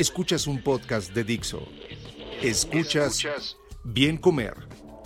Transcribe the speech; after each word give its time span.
Escuchas 0.00 0.46
un 0.46 0.62
podcast 0.62 1.12
de 1.12 1.24
Dixo. 1.24 1.60
Escuchas 2.40 3.58
Bien 3.84 4.16
Comer 4.16 4.54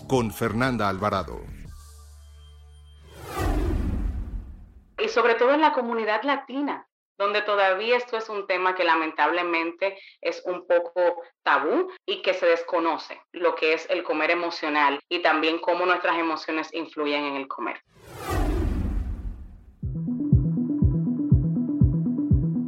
con 0.09 0.31
Fernanda 0.31 0.89
Alvarado. 0.89 1.41
Y 4.97 5.09
sobre 5.09 5.35
todo 5.35 5.53
en 5.53 5.63
la 5.63 5.73
comunidad 5.73 6.23
latina, 6.23 6.87
donde 7.19 7.43
todavía 7.43 7.97
esto 7.97 8.17
es 8.17 8.29
un 8.29 8.47
tema 8.47 8.77
que 8.77 8.85
lamentablemente 8.85 9.99
es 10.21 10.41
un 10.47 10.65
poco 10.65 11.23
tabú 11.43 11.91
y 12.07 12.23
que 12.23 12.33
se 12.33 12.47
desconoce 12.47 13.21
lo 13.33 13.57
que 13.57 13.73
es 13.73 13.91
el 13.91 14.05
comer 14.05 14.31
emocional 14.31 15.01
y 15.09 15.23
también 15.23 15.59
cómo 15.59 15.87
nuestras 15.87 16.17
emociones 16.21 16.73
influyen 16.73 17.25
en 17.25 17.35
el 17.35 17.49
comer. 17.49 17.81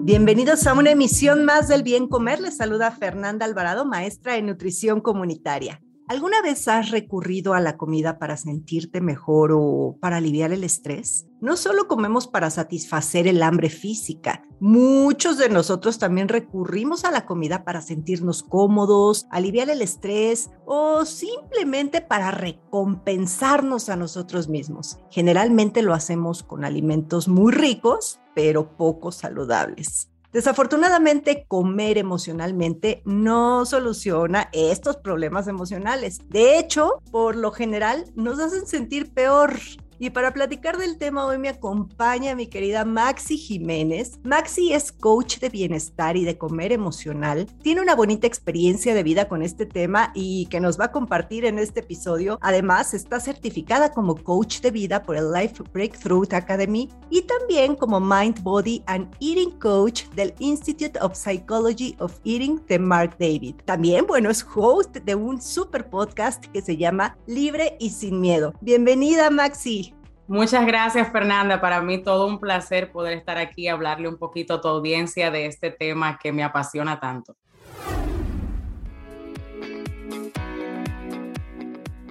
Bienvenidos 0.07 0.69
a 0.69 0.75
una 0.75 0.93
emisión 0.93 1.45
más 1.45 1.67
del 1.67 1.83
Bien 1.83 2.07
Comer. 2.07 2.39
Les 2.39 2.59
saluda 2.59 2.93
Fernanda 2.93 3.45
Alvarado, 3.45 3.85
maestra 3.85 4.37
en 4.37 4.47
nutrición 4.47 5.01
comunitaria. 5.01 5.83
¿Alguna 6.09 6.41
vez 6.41 6.69
has 6.69 6.91
recurrido 6.91 7.53
a 7.55 7.61
la 7.61 7.77
comida 7.77 8.21
para 8.21 8.37
sentirte 8.37 9.01
mejor 9.01 9.51
o 9.53 9.99
para 10.01 10.19
aliviar 10.19 10.53
el 10.53 10.63
estrés? 10.63 11.27
No 11.41 11.57
solo 11.57 11.89
comemos 11.89 12.29
para 12.29 12.49
satisfacer 12.51 13.27
el 13.27 13.43
hambre 13.43 13.71
física, 13.71 14.43
muchos 14.61 15.37
de 15.37 15.49
nosotros 15.49 15.99
también 15.99 16.29
recurrimos 16.29 17.05
a 17.05 17.11
la 17.11 17.27
comida 17.27 17.65
para 17.65 17.83
sentirnos 17.83 18.45
cómodos, 18.45 19.27
aliviar 19.33 19.69
el 19.69 19.83
estrés 19.83 20.51
o 20.65 21.05
simplemente 21.05 22.01
para 22.01 22.31
recompensarnos 22.31 23.89
a 23.89 23.97
nosotros 23.97 24.49
mismos. 24.49 25.01
Generalmente 25.11 25.83
lo 25.83 25.93
hacemos 25.93 26.45
con 26.45 26.65
alimentos 26.65 27.27
muy 27.27 27.53
ricos, 27.53 28.21
pero 28.33 28.77
poco 28.77 29.11
saludables. 29.11 30.09
Desafortunadamente, 30.37 31.47
comer 31.49 31.97
emocionalmente 31.97 33.01
no 33.07 33.65
soluciona 33.65 34.51
estos 34.53 34.99
problemas 34.99 35.49
emocionales. 35.49 36.21
De 36.29 36.59
hecho, 36.59 37.03
por 37.11 37.37
lo 37.37 37.53
general, 37.53 38.05
nos 38.17 38.39
hacen 38.39 38.67
sentir 38.67 39.15
peor 39.15 39.55
y 39.99 40.11
para 40.11 40.33
platicar 40.33 40.77
del 40.77 40.99
tema 40.99 41.25
hoy 41.25 41.39
me 41.39 41.49
acompaña 41.49 42.35
mi 42.35 42.47
querida 42.47 42.85
Maxi 42.85 43.39
Jiménez. 43.39 44.19
Maxi 44.23 44.73
es 44.73 44.93
coach 44.93 45.39
de 45.39 45.49
bienestar 45.49 46.17
y 46.17 46.25
de 46.25 46.37
comer 46.37 46.73
emocional. 46.73 47.47
Tiene 47.63 47.81
una 47.81 47.95
bonita 47.95 48.27
experiencia 48.27 48.95
de 48.95 49.03
vida 49.03 49.29
con 49.29 49.43
este 49.43 49.67
tema 49.67 50.13
y 50.15 50.47
que 50.47 50.61
nos 50.61 50.79
va 50.79 50.87
a 50.87 50.93
compartir 50.93 51.45
en 51.45 51.59
este 51.59 51.81
episodio. 51.81 52.39
Además, 52.43 52.95
está 52.95 53.21
certificada 53.21 53.93
como 53.93 54.17
coach 54.17 54.61
de 54.61 54.71
vida 54.71 55.03
por 55.03 55.17
el 55.17 55.33
Life 55.33 55.63
Breakthrough 55.73 56.27
Academy 56.33 56.91
y 57.11 57.23
también 57.23 57.75
como 57.75 58.01
Mind, 58.01 58.43
Body 58.43 58.83
and 58.87 59.09
Eating 59.21 59.59
Coach 59.59 60.05
del 60.15 60.35
Institute 60.39 60.99
of 61.01 61.17
Psychology 61.17 61.97
of 62.01 62.19
Eating 62.25 62.61
de 62.67 62.79
Mark 62.79 63.17
David. 63.19 63.57
También, 63.65 64.07
bueno, 64.07 64.31
es 64.31 64.47
host 64.55 64.97
de 64.97 65.15
un 65.15 65.41
super 65.41 65.89
podcast 65.89 66.45
que 66.47 66.61
se 66.61 66.77
llama 66.77 67.17
Libre 67.27 67.77
y 67.81 67.91
Sin 67.91 68.21
Miedo. 68.21 68.53
Bienvenida, 68.61 69.31
Maxi. 69.31 69.86
Muchas 70.29 70.67
gracias, 70.67 71.13
Fernanda. 71.13 71.61
Para 71.61 71.81
mí 71.83 72.03
todo 72.03 72.27
un 72.27 72.41
placer 72.41 72.91
poder 72.91 73.17
estar 73.17 73.39
aquí 73.39 73.63
y 73.63 73.69
hablarle 73.69 74.09
un 74.09 74.19
poquito 74.19 74.55
a 74.55 74.61
tu 74.61 74.67
audiencia 74.67 75.31
de 75.31 75.47
este 75.47 75.71
tema 75.71 76.19
que 76.21 76.33
me 76.33 76.43
apasiona 76.43 76.99
tanto. 76.99 77.37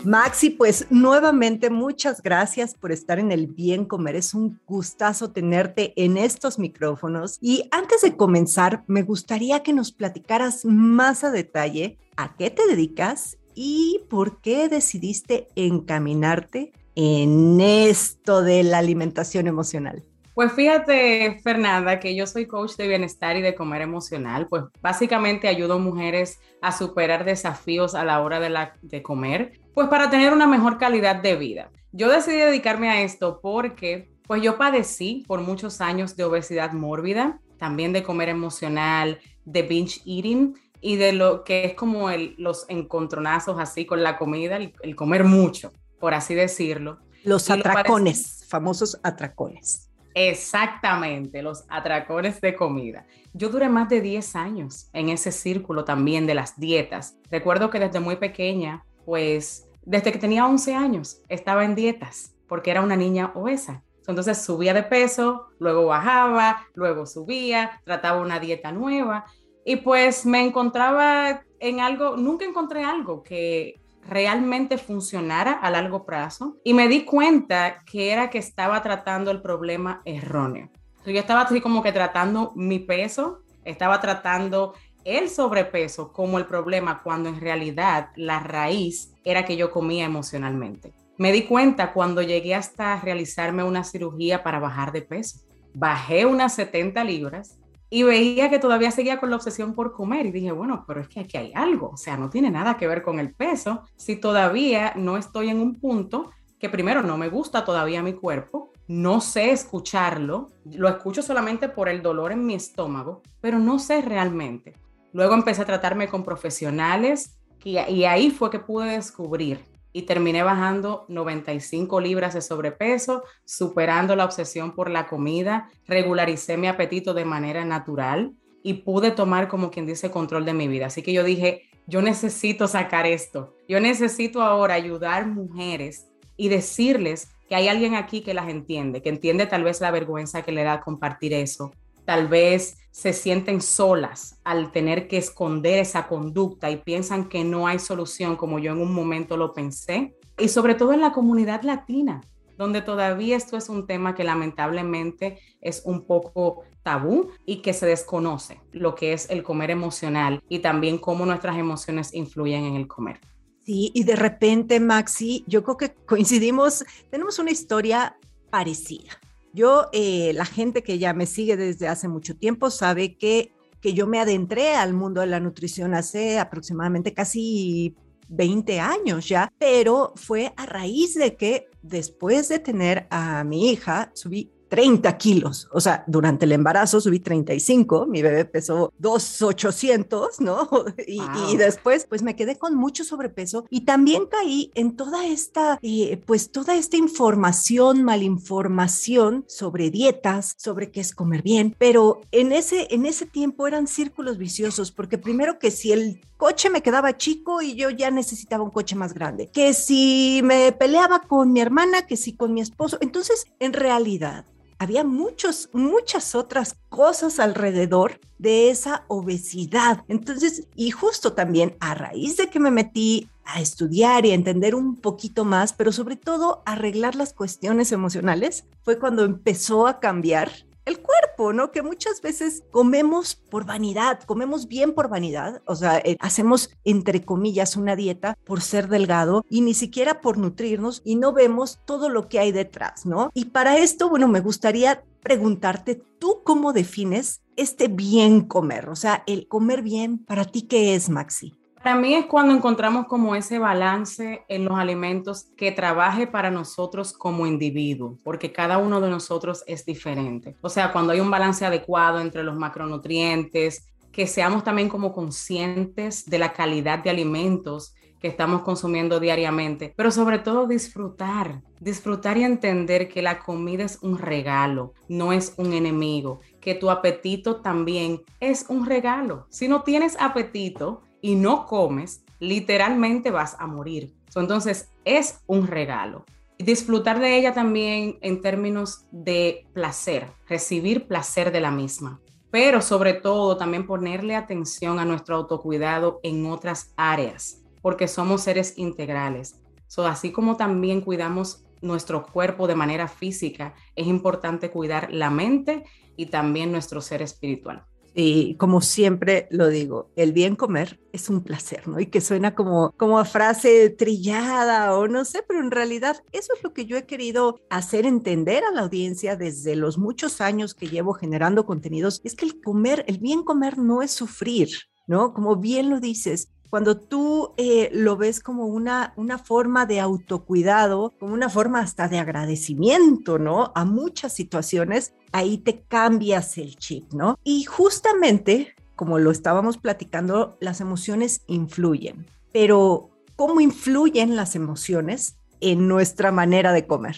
Maxi, 0.05 0.51
pues 0.51 0.85
nuevamente 0.91 1.71
muchas 1.71 2.21
gracias 2.21 2.75
por 2.75 2.91
estar 2.91 3.17
en 3.17 3.31
el 3.31 3.47
Bien 3.47 3.85
Comer. 3.85 4.15
Es 4.15 4.35
un 4.35 4.61
gustazo 4.67 5.31
tenerte 5.31 5.93
en 5.95 6.17
estos 6.17 6.59
micrófonos. 6.59 7.39
Y 7.41 7.67
antes 7.71 8.01
de 8.01 8.15
comenzar, 8.15 8.83
me 8.87 9.01
gustaría 9.01 9.63
que 9.63 9.73
nos 9.73 9.91
platicaras 9.91 10.63
más 10.63 11.23
a 11.23 11.31
detalle 11.31 11.97
a 12.17 12.35
qué 12.37 12.51
te 12.51 12.67
dedicas 12.67 13.39
y 13.55 14.01
por 14.09 14.41
qué 14.41 14.69
decidiste 14.69 15.47
encaminarte 15.55 16.71
en 16.95 17.59
esto 17.61 18.41
de 18.41 18.63
la 18.63 18.79
alimentación 18.79 19.47
emocional? 19.47 20.03
Pues 20.35 20.51
fíjate, 20.51 21.39
Fernanda, 21.41 21.97
que 21.97 22.13
yo 22.13 22.27
soy 22.27 22.45
coach 22.45 22.75
de 22.75 22.89
bienestar 22.89 23.37
y 23.37 23.41
de 23.41 23.55
comer 23.55 23.81
emocional. 23.81 24.47
Pues 24.49 24.63
básicamente 24.81 25.47
ayudo 25.47 25.75
a 25.75 25.77
mujeres 25.77 26.39
a 26.61 26.73
superar 26.73 27.23
desafíos 27.23 27.95
a 27.95 28.03
la 28.03 28.19
hora 28.19 28.41
de, 28.81 29.01
comer, 29.01 29.61
pues 29.73 29.87
para 29.87 30.09
tener 30.09 30.33
una 30.33 30.45
mejor 30.45 30.77
calidad 30.77 31.21
de 31.21 31.37
vida. 31.37 31.71
Yo 31.93 32.09
decidí 32.09 32.35
dedicarme 32.35 32.89
a 32.89 33.01
esto 33.01 33.39
porque 33.41 34.09
pues 34.27 34.41
yo 34.41 34.57
padecí 34.57 35.23
por 35.25 35.39
muchos 35.39 35.79
años 35.79 36.17
de 36.17 36.25
obesidad 36.25 36.73
mórbida, 36.73 37.39
también 37.57 37.93
de 37.93 38.03
comer 38.03 38.27
emocional, 38.27 39.19
de 39.45 39.61
binge 39.61 40.01
eating 40.05 40.57
y 40.81 40.97
de 40.97 41.13
lo 41.13 41.45
que 41.45 41.63
es 41.63 41.73
como 41.75 42.09
el, 42.09 42.35
los 42.37 42.65
encontronazos 42.67 43.57
así 43.57 43.85
con 43.85 44.03
la 44.03 44.17
comida, 44.17 44.57
el 44.57 44.95
comer 44.97 45.23
mucho 45.23 45.71
por 46.05 46.13
así 46.13 46.35
decirlo. 46.35 46.99
Los 47.23 47.49
atracones, 47.49 48.45
famosos 48.47 48.99
atracones. 49.01 49.89
Exactamente, 50.13 51.41
los 51.41 51.65
atracones 51.67 52.39
de 52.41 52.53
comida. 52.53 53.07
Yo 53.33 53.49
duré 53.49 53.69
más 53.69 53.89
de 53.89 54.01
10 54.01 54.35
años 54.35 54.87
en 54.93 55.09
ese 55.09 55.31
círculo 55.31 55.83
también 55.83 56.27
de 56.27 56.35
las 56.35 56.59
dietas. 56.59 57.17
Recuerdo 57.31 57.71
que 57.71 57.79
desde 57.79 57.99
muy 57.99 58.17
pequeña, 58.17 58.85
pues 59.03 59.67
desde 59.81 60.11
que 60.11 60.19
tenía 60.19 60.45
11 60.45 60.75
años, 60.75 61.23
estaba 61.27 61.65
en 61.65 61.73
dietas 61.73 62.35
porque 62.47 62.69
era 62.69 62.83
una 62.83 62.95
niña 62.95 63.31
obesa. 63.33 63.81
Entonces 64.07 64.37
subía 64.37 64.75
de 64.75 64.83
peso, 64.83 65.47
luego 65.57 65.87
bajaba, 65.87 66.67
luego 66.75 67.07
subía, 67.07 67.81
trataba 67.83 68.21
una 68.21 68.39
dieta 68.39 68.71
nueva 68.71 69.25
y 69.65 69.77
pues 69.77 70.23
me 70.23 70.45
encontraba 70.45 71.41
en 71.59 71.79
algo, 71.79 72.15
nunca 72.15 72.45
encontré 72.45 72.83
algo 72.83 73.23
que 73.23 73.81
realmente 74.07 74.77
funcionara 74.77 75.53
a 75.53 75.69
largo 75.69 76.05
plazo 76.05 76.57
y 76.63 76.73
me 76.73 76.87
di 76.87 77.05
cuenta 77.05 77.83
que 77.85 78.11
era 78.11 78.29
que 78.29 78.37
estaba 78.37 78.81
tratando 78.81 79.31
el 79.31 79.41
problema 79.41 80.01
erróneo. 80.05 80.69
Yo 81.05 81.19
estaba 81.19 81.41
así 81.41 81.61
como 81.61 81.83
que 81.83 81.91
tratando 81.91 82.51
mi 82.55 82.79
peso, 82.79 83.43
estaba 83.63 83.99
tratando 83.99 84.73
el 85.03 85.29
sobrepeso 85.29 86.11
como 86.11 86.39
el 86.39 86.47
problema 86.47 87.03
cuando 87.03 87.29
en 87.29 87.39
realidad 87.39 88.09
la 88.15 88.39
raíz 88.39 89.13
era 89.23 89.45
que 89.45 89.55
yo 89.55 89.71
comía 89.71 90.05
emocionalmente. 90.05 90.93
Me 91.17 91.31
di 91.31 91.43
cuenta 91.43 91.93
cuando 91.93 92.21
llegué 92.21 92.55
hasta 92.55 92.99
realizarme 92.99 93.63
una 93.63 93.83
cirugía 93.83 94.43
para 94.43 94.59
bajar 94.59 94.91
de 94.91 95.01
peso. 95.01 95.39
Bajé 95.73 96.25
unas 96.25 96.55
70 96.55 97.03
libras 97.03 97.59
y 97.95 98.03
veía 98.03 98.49
que 98.49 98.59
todavía 98.59 98.91
seguía 98.91 99.21
con 99.21 99.29
la 99.29 99.37
obsesión 99.37 99.73
por 99.73 99.93
comer 99.93 100.25
y 100.25 100.31
dije, 100.31 100.51
bueno, 100.51 100.83
pero 100.85 100.99
es 100.99 101.07
que 101.07 101.21
aquí 101.21 101.37
hay 101.37 101.53
algo, 101.55 101.91
o 101.91 101.95
sea, 101.95 102.17
no 102.17 102.29
tiene 102.29 102.51
nada 102.51 102.75
que 102.75 102.89
ver 102.89 103.01
con 103.01 103.21
el 103.21 103.33
peso 103.33 103.83
si 103.95 104.17
todavía 104.17 104.91
no 104.97 105.15
estoy 105.15 105.47
en 105.47 105.61
un 105.61 105.75
punto 105.75 106.29
que 106.59 106.67
primero 106.67 107.03
no 107.03 107.17
me 107.17 107.29
gusta 107.29 107.63
todavía 107.63 108.03
mi 108.03 108.11
cuerpo, 108.11 108.73
no 108.89 109.21
sé 109.21 109.51
escucharlo, 109.51 110.49
lo 110.65 110.89
escucho 110.89 111.21
solamente 111.21 111.69
por 111.69 111.87
el 111.87 112.01
dolor 112.01 112.33
en 112.33 112.45
mi 112.45 112.55
estómago, 112.55 113.21
pero 113.39 113.59
no 113.59 113.79
sé 113.79 114.01
realmente. 114.01 114.73
Luego 115.13 115.33
empecé 115.33 115.61
a 115.61 115.65
tratarme 115.65 116.09
con 116.09 116.25
profesionales 116.25 117.39
y, 117.63 117.79
y 117.79 118.03
ahí 118.03 118.29
fue 118.29 118.49
que 118.49 118.59
pude 118.59 118.89
descubrir 118.89 119.63
y 119.95 120.01
terminé 120.01 120.43
bajando 120.43 121.05
95 121.07 122.01
libras 122.01 122.33
de 122.33 122.41
sobrepeso, 122.41 123.23
superando 123.45 124.17
la 124.17 124.25
obsesión 124.25 124.75
por 124.75 124.91
la 124.91 125.07
comida, 125.07 125.69
regularicé 125.87 126.57
mi 126.57 126.67
apetito 126.67 127.13
de 127.13 127.23
manera 127.23 127.63
natural 127.63 128.33
y 128.61 128.73
pude 128.73 129.11
tomar 129.11 129.47
como 129.47 129.71
quien 129.71 129.85
dice 129.85 130.11
control 130.11 130.43
de 130.43 130.53
mi 130.53 130.67
vida. 130.67 130.87
Así 130.87 131.01
que 131.01 131.13
yo 131.13 131.23
dije, 131.23 131.69
yo 131.87 132.01
necesito 132.01 132.67
sacar 132.67 133.05
esto, 133.05 133.55
yo 133.69 133.79
necesito 133.79 134.41
ahora 134.41 134.73
ayudar 134.73 135.27
mujeres 135.27 136.07
y 136.35 136.49
decirles 136.49 137.29
que 137.47 137.55
hay 137.55 137.69
alguien 137.69 137.95
aquí 137.95 138.19
que 138.19 138.33
las 138.33 138.49
entiende, 138.49 139.01
que 139.01 139.07
entiende 139.07 139.45
tal 139.45 139.63
vez 139.63 139.79
la 139.79 139.91
vergüenza 139.91 140.41
que 140.41 140.51
le 140.51 140.63
da 140.63 140.81
compartir 140.81 141.31
eso, 141.31 141.71
tal 142.05 142.27
vez 142.27 142.77
se 142.91 143.11
sienten 143.11 143.61
solas 143.61 144.39
al 144.43 144.71
tener 144.71 145.07
que 145.07 145.17
esconder 145.17 145.79
esa 145.79 146.07
conducta 146.07 146.71
y 146.71 146.77
piensan 146.77 147.27
que 147.27 147.43
no 147.43 147.67
hay 147.67 147.79
solución 147.79 148.37
como 148.37 148.59
yo 148.59 148.71
en 148.71 148.79
un 148.79 148.93
momento 148.93 149.35
lo 149.35 149.53
pensé. 149.53 150.15
Y 150.37 150.47
sobre 150.47 150.75
todo 150.75 150.93
en 150.93 151.01
la 151.01 151.11
comunidad 151.11 151.63
latina, 151.63 152.21
donde 152.57 152.81
todavía 152.81 153.35
esto 153.35 153.57
es 153.57 153.69
un 153.69 153.85
tema 153.85 154.15
que 154.15 154.23
lamentablemente 154.23 155.39
es 155.61 155.81
un 155.85 156.05
poco 156.05 156.63
tabú 156.83 157.31
y 157.45 157.57
que 157.57 157.73
se 157.73 157.85
desconoce 157.85 158.61
lo 158.71 158.95
que 158.95 159.13
es 159.13 159.29
el 159.29 159.43
comer 159.43 159.71
emocional 159.71 160.41
y 160.47 160.59
también 160.59 160.97
cómo 160.97 161.25
nuestras 161.25 161.57
emociones 161.57 162.13
influyen 162.13 162.63
en 162.63 162.75
el 162.75 162.87
comer. 162.87 163.19
Sí, 163.65 163.91
y 163.95 164.03
de 164.03 164.15
repente, 164.15 164.79
Maxi, 164.79 165.43
yo 165.47 165.63
creo 165.63 165.77
que 165.77 165.93
coincidimos, 166.05 166.85
tenemos 167.09 167.39
una 167.39 167.51
historia 167.51 168.15
parecida. 168.51 169.19
Yo, 169.55 169.87
eh, 169.93 170.33
la 170.33 170.43
gente 170.43 170.83
que 170.83 170.99
ya 170.99 171.13
me 171.13 171.25
sigue 171.25 171.55
desde 171.55 171.87
hace 171.87 172.09
mucho 172.09 172.35
tiempo 172.35 172.69
sabe 172.69 173.15
que, 173.15 173.53
que 173.79 173.93
yo 173.93 174.05
me 174.05 174.19
adentré 174.19 174.75
al 174.75 174.93
mundo 174.93 175.21
de 175.21 175.27
la 175.27 175.39
nutrición 175.39 175.93
hace 175.93 176.39
aproximadamente 176.39 177.13
casi 177.13 177.95
20 178.27 178.81
años 178.81 179.29
ya, 179.29 179.49
pero 179.57 180.11
fue 180.17 180.51
a 180.57 180.65
raíz 180.65 181.15
de 181.15 181.37
que 181.37 181.69
después 181.81 182.49
de 182.49 182.59
tener 182.59 183.07
a 183.09 183.45
mi 183.45 183.71
hija, 183.71 184.11
subí 184.13 184.51
30 184.69 185.17
kilos. 185.17 185.67
O 185.71 185.79
sea, 185.79 186.03
durante 186.07 186.45
el 186.45 186.51
embarazo 186.51 187.01
subí 187.01 187.19
35, 187.19 188.07
mi 188.07 188.21
bebé 188.21 188.45
pesó 188.45 188.91
2,800, 188.99 190.41
¿no? 190.41 190.69
Y, 191.07 191.21
y, 191.51 191.57
después, 191.57 192.05
pues 192.07 192.23
me 192.23 192.35
quedé 192.35 192.57
con 192.57 192.75
mucho 192.75 193.03
sobrepeso 193.03 193.65
y 193.69 193.81
también 193.81 194.25
caí 194.25 194.71
en 194.73 194.95
toda 194.95 195.27
esta, 195.27 195.77
eh, 195.81 196.21
pues 196.25 196.51
toda 196.51 196.75
esta 196.75 196.97
información, 196.97 198.03
malinformación 198.03 199.45
sobre 199.47 199.91
dietas, 199.91 200.55
sobre 200.57 200.89
qué 200.91 201.01
es 201.01 201.13
comer 201.13 201.43
bien, 201.43 201.75
pero 201.77 202.21
en 202.31 202.51
ese, 202.51 202.87
en 202.91 203.05
ese 203.05 203.25
tiempo 203.25 203.67
eran 203.67 203.87
círculos 203.87 204.37
viciosos, 204.37 204.91
porque 204.91 205.17
primero 205.17 205.59
que 205.59 205.69
si 205.69 205.91
el 205.91 206.21
coche 206.37 206.69
me 206.69 206.81
quedaba 206.81 207.17
chico 207.17 207.61
y 207.61 207.75
yo 207.75 207.89
ya 207.89 208.11
necesitaba 208.11 208.63
un 208.63 208.71
coche 208.71 208.95
más 208.95 209.13
grande, 209.13 209.47
que 209.47 209.73
si 209.73 210.41
me 210.43 210.71
peleaba 210.71 211.21
con 211.21 211.53
mi 211.53 211.61
hermana, 211.61 212.05
que 212.07 212.17
si 212.17 212.35
con 212.35 212.53
mi 212.53 212.61
esposo, 212.61 212.97
entonces 213.01 213.45
en 213.59 213.73
realidad 213.73 214.45
había 214.77 215.03
muchos, 215.03 215.69
muchas 215.73 216.35
otras 216.35 216.75
cosas 216.89 217.39
alrededor 217.39 218.19
de 218.37 218.69
esa 218.69 219.05
obesidad. 219.07 220.03
Entonces, 220.07 220.67
y 220.75 220.91
justo 220.91 221.33
también 221.33 221.77
a 221.79 221.93
raíz 221.93 222.37
de 222.37 222.49
que 222.49 222.59
me 222.59 222.71
metí 222.71 223.29
a 223.45 223.61
estudiar 223.61 224.25
y 224.25 224.31
entender 224.31 224.75
un 224.75 224.97
poquito 224.97 225.45
más, 225.45 225.71
pero 225.73 225.91
sobre 225.91 226.15
todo 226.15 226.61
arreglar 226.65 227.15
las 227.15 227.33
cuestiones 227.33 227.91
emocionales, 227.91 228.65
fue 228.83 228.99
cuando 228.99 229.23
empezó 229.23 229.87
a 229.87 229.99
cambiar 229.99 230.51
el 230.85 230.99
cuerpo, 230.99 231.53
¿no? 231.53 231.71
Que 231.71 231.81
muchas 231.81 232.21
veces 232.21 232.63
comemos 232.71 233.35
por 233.35 233.65
vanidad, 233.65 234.21
comemos 234.23 234.67
bien 234.67 234.93
por 234.93 235.09
vanidad, 235.09 235.61
o 235.65 235.75
sea, 235.75 235.97
eh, 235.99 236.17
hacemos 236.19 236.69
entre 236.83 237.23
comillas 237.23 237.75
una 237.75 237.95
dieta 237.95 238.37
por 238.45 238.61
ser 238.61 238.87
delgado 238.87 239.43
y 239.49 239.61
ni 239.61 239.73
siquiera 239.73 240.21
por 240.21 240.37
nutrirnos 240.37 241.01
y 241.03 241.15
no 241.15 241.33
vemos 241.33 241.79
todo 241.85 242.09
lo 242.09 242.27
que 242.27 242.39
hay 242.39 242.51
detrás, 242.51 243.05
¿no? 243.05 243.31
Y 243.33 243.45
para 243.45 243.77
esto, 243.77 244.09
bueno, 244.09 244.27
me 244.27 244.39
gustaría 244.39 245.03
preguntarte, 245.21 245.95
¿tú 246.19 246.41
cómo 246.43 246.71
defines 246.71 247.41
este 247.55 247.87
bien 247.87 248.41
comer? 248.41 248.89
O 248.89 248.95
sea, 248.95 249.23
el 249.25 249.47
comer 249.47 249.81
bien, 249.81 250.19
¿para 250.19 250.45
ti 250.45 250.63
qué 250.63 250.95
es, 250.95 251.09
Maxi? 251.09 251.53
Para 251.85 251.97
mí 251.97 252.15
es 252.15 252.25
cuando 252.25 252.51
encontramos 252.51 253.05
como 253.05 253.35
ese 253.35 253.59
balance 253.59 254.43
en 254.47 254.65
los 254.65 254.75
alimentos 254.75 255.51
que 255.55 255.71
trabaje 255.71 256.25
para 256.25 256.49
nosotros 256.49 257.13
como 257.13 257.45
individuo, 257.45 258.17
porque 258.23 258.51
cada 258.51 258.79
uno 258.79 258.99
de 259.01 259.11
nosotros 259.11 259.63
es 259.67 259.85
diferente. 259.85 260.55
O 260.61 260.69
sea, 260.69 260.91
cuando 260.91 261.13
hay 261.13 261.19
un 261.19 261.29
balance 261.29 261.63
adecuado 261.63 262.19
entre 262.19 262.41
los 262.41 262.57
macronutrientes, 262.57 263.87
que 264.11 264.25
seamos 264.25 264.63
también 264.63 264.89
como 264.89 265.13
conscientes 265.13 266.25
de 266.25 266.39
la 266.39 266.53
calidad 266.53 267.03
de 267.03 267.11
alimentos 267.11 267.93
que 268.19 268.29
estamos 268.29 268.63
consumiendo 268.63 269.19
diariamente, 269.19 269.93
pero 269.95 270.09
sobre 270.09 270.39
todo 270.39 270.65
disfrutar, 270.65 271.61
disfrutar 271.79 272.35
y 272.39 272.45
entender 272.45 273.07
que 273.07 273.21
la 273.21 273.37
comida 273.37 273.83
es 273.83 273.99
un 274.01 274.17
regalo, 274.17 274.95
no 275.07 275.33
es 275.33 275.53
un 275.57 275.73
enemigo, 275.73 276.39
que 276.59 276.73
tu 276.73 276.89
apetito 276.89 277.57
también 277.57 278.23
es 278.39 278.65
un 278.69 278.87
regalo. 278.87 279.45
Si 279.51 279.67
no 279.67 279.83
tienes 279.83 280.17
apetito, 280.19 281.03
y 281.25 281.33
no 281.33 281.65
comes, 281.65 282.23
literalmente 282.39 283.31
vas 283.31 283.55
a 283.59 283.65
morir. 283.65 284.13
Entonces 284.35 284.91
es 285.05 285.39
un 285.47 285.65
regalo. 285.65 286.23
Disfrutar 286.59 287.19
de 287.19 287.35
ella 287.35 287.51
también 287.51 288.19
en 288.21 288.41
términos 288.41 289.05
de 289.11 289.65
placer, 289.73 290.27
recibir 290.47 291.07
placer 291.07 291.51
de 291.51 291.61
la 291.61 291.71
misma, 291.71 292.21
pero 292.51 292.79
sobre 292.79 293.13
todo 293.13 293.57
también 293.57 293.87
ponerle 293.87 294.35
atención 294.35 294.99
a 294.99 295.05
nuestro 295.05 295.37
autocuidado 295.37 296.19
en 296.21 296.45
otras 296.45 296.93
áreas, 296.95 297.63
porque 297.81 298.07
somos 298.07 298.41
seres 298.41 298.77
integrales. 298.77 299.59
So, 299.87 300.05
así 300.05 300.31
como 300.31 300.57
también 300.57 301.01
cuidamos 301.01 301.65
nuestro 301.81 302.23
cuerpo 302.23 302.67
de 302.67 302.75
manera 302.75 303.07
física, 303.07 303.73
es 303.95 304.05
importante 304.05 304.69
cuidar 304.69 305.11
la 305.11 305.31
mente 305.31 305.85
y 306.17 306.27
también 306.27 306.71
nuestro 306.71 307.01
ser 307.01 307.23
espiritual. 307.23 307.83
Y 308.15 308.55
como 308.55 308.79
siempre 308.79 309.47
lo 309.51 309.67
digo, 309.67 310.09
el 310.15 310.31
bien 310.31 310.55
comer 310.55 311.01
es 311.11 311.29
un 311.29 311.43
placer, 311.43 311.85
¿no? 311.87 311.99
Y 311.99 312.05
que 312.05 312.21
suena 312.21 312.55
como, 312.55 312.93
como 312.97 313.19
a 313.19 313.25
frase 313.25 313.89
trillada 313.89 314.97
o 314.97 315.09
no 315.09 315.25
sé, 315.25 315.43
pero 315.45 315.59
en 315.59 315.69
realidad 315.69 316.23
eso 316.31 316.53
es 316.55 316.63
lo 316.63 316.73
que 316.73 316.85
yo 316.85 316.95
he 316.95 317.05
querido 317.05 317.59
hacer 317.69 318.05
entender 318.05 318.63
a 318.63 318.71
la 318.71 318.81
audiencia 318.81 319.35
desde 319.35 319.75
los 319.75 319.97
muchos 319.97 320.39
años 320.39 320.73
que 320.73 320.87
llevo 320.87 321.13
generando 321.13 321.65
contenidos, 321.65 322.21
es 322.23 322.35
que 322.35 322.45
el 322.45 322.61
comer, 322.61 323.03
el 323.07 323.19
bien 323.19 323.43
comer 323.43 323.77
no 323.77 324.01
es 324.01 324.11
sufrir, 324.11 324.69
¿no? 325.07 325.33
Como 325.33 325.57
bien 325.57 325.89
lo 325.89 325.99
dices, 325.99 326.54
cuando 326.75 326.97
tú 326.97 327.53
eh, 327.55 327.89
lo 327.93 328.17
ves 328.17 328.41
como 328.41 328.65
una, 328.65 329.13
una 329.15 329.37
forma 329.37 329.85
de 329.85 330.01
autocuidado, 330.01 331.13
como 331.17 331.33
una 331.33 331.47
forma 331.47 331.79
hasta 331.79 332.09
de 332.09 332.19
agradecimiento, 332.19 333.39
¿no? 333.39 333.71
A 333.75 333.85
muchas 333.85 334.33
situaciones, 334.33 335.13
ahí 335.31 335.57
te 335.57 335.83
cambias 335.83 336.57
el 336.57 336.75
chip, 336.75 337.13
¿no? 337.13 337.39
Y 337.45 337.63
justamente, 337.63 338.75
como 338.97 339.19
lo 339.19 339.31
estábamos 339.31 339.77
platicando, 339.77 340.57
las 340.59 340.81
emociones 340.81 341.45
influyen, 341.47 342.25
pero 342.51 343.09
¿cómo 343.37 343.61
influyen 343.61 344.35
las 344.35 344.57
emociones 344.57 345.37
en 345.61 345.87
nuestra 345.87 346.33
manera 346.33 346.73
de 346.73 346.85
comer? 346.85 347.15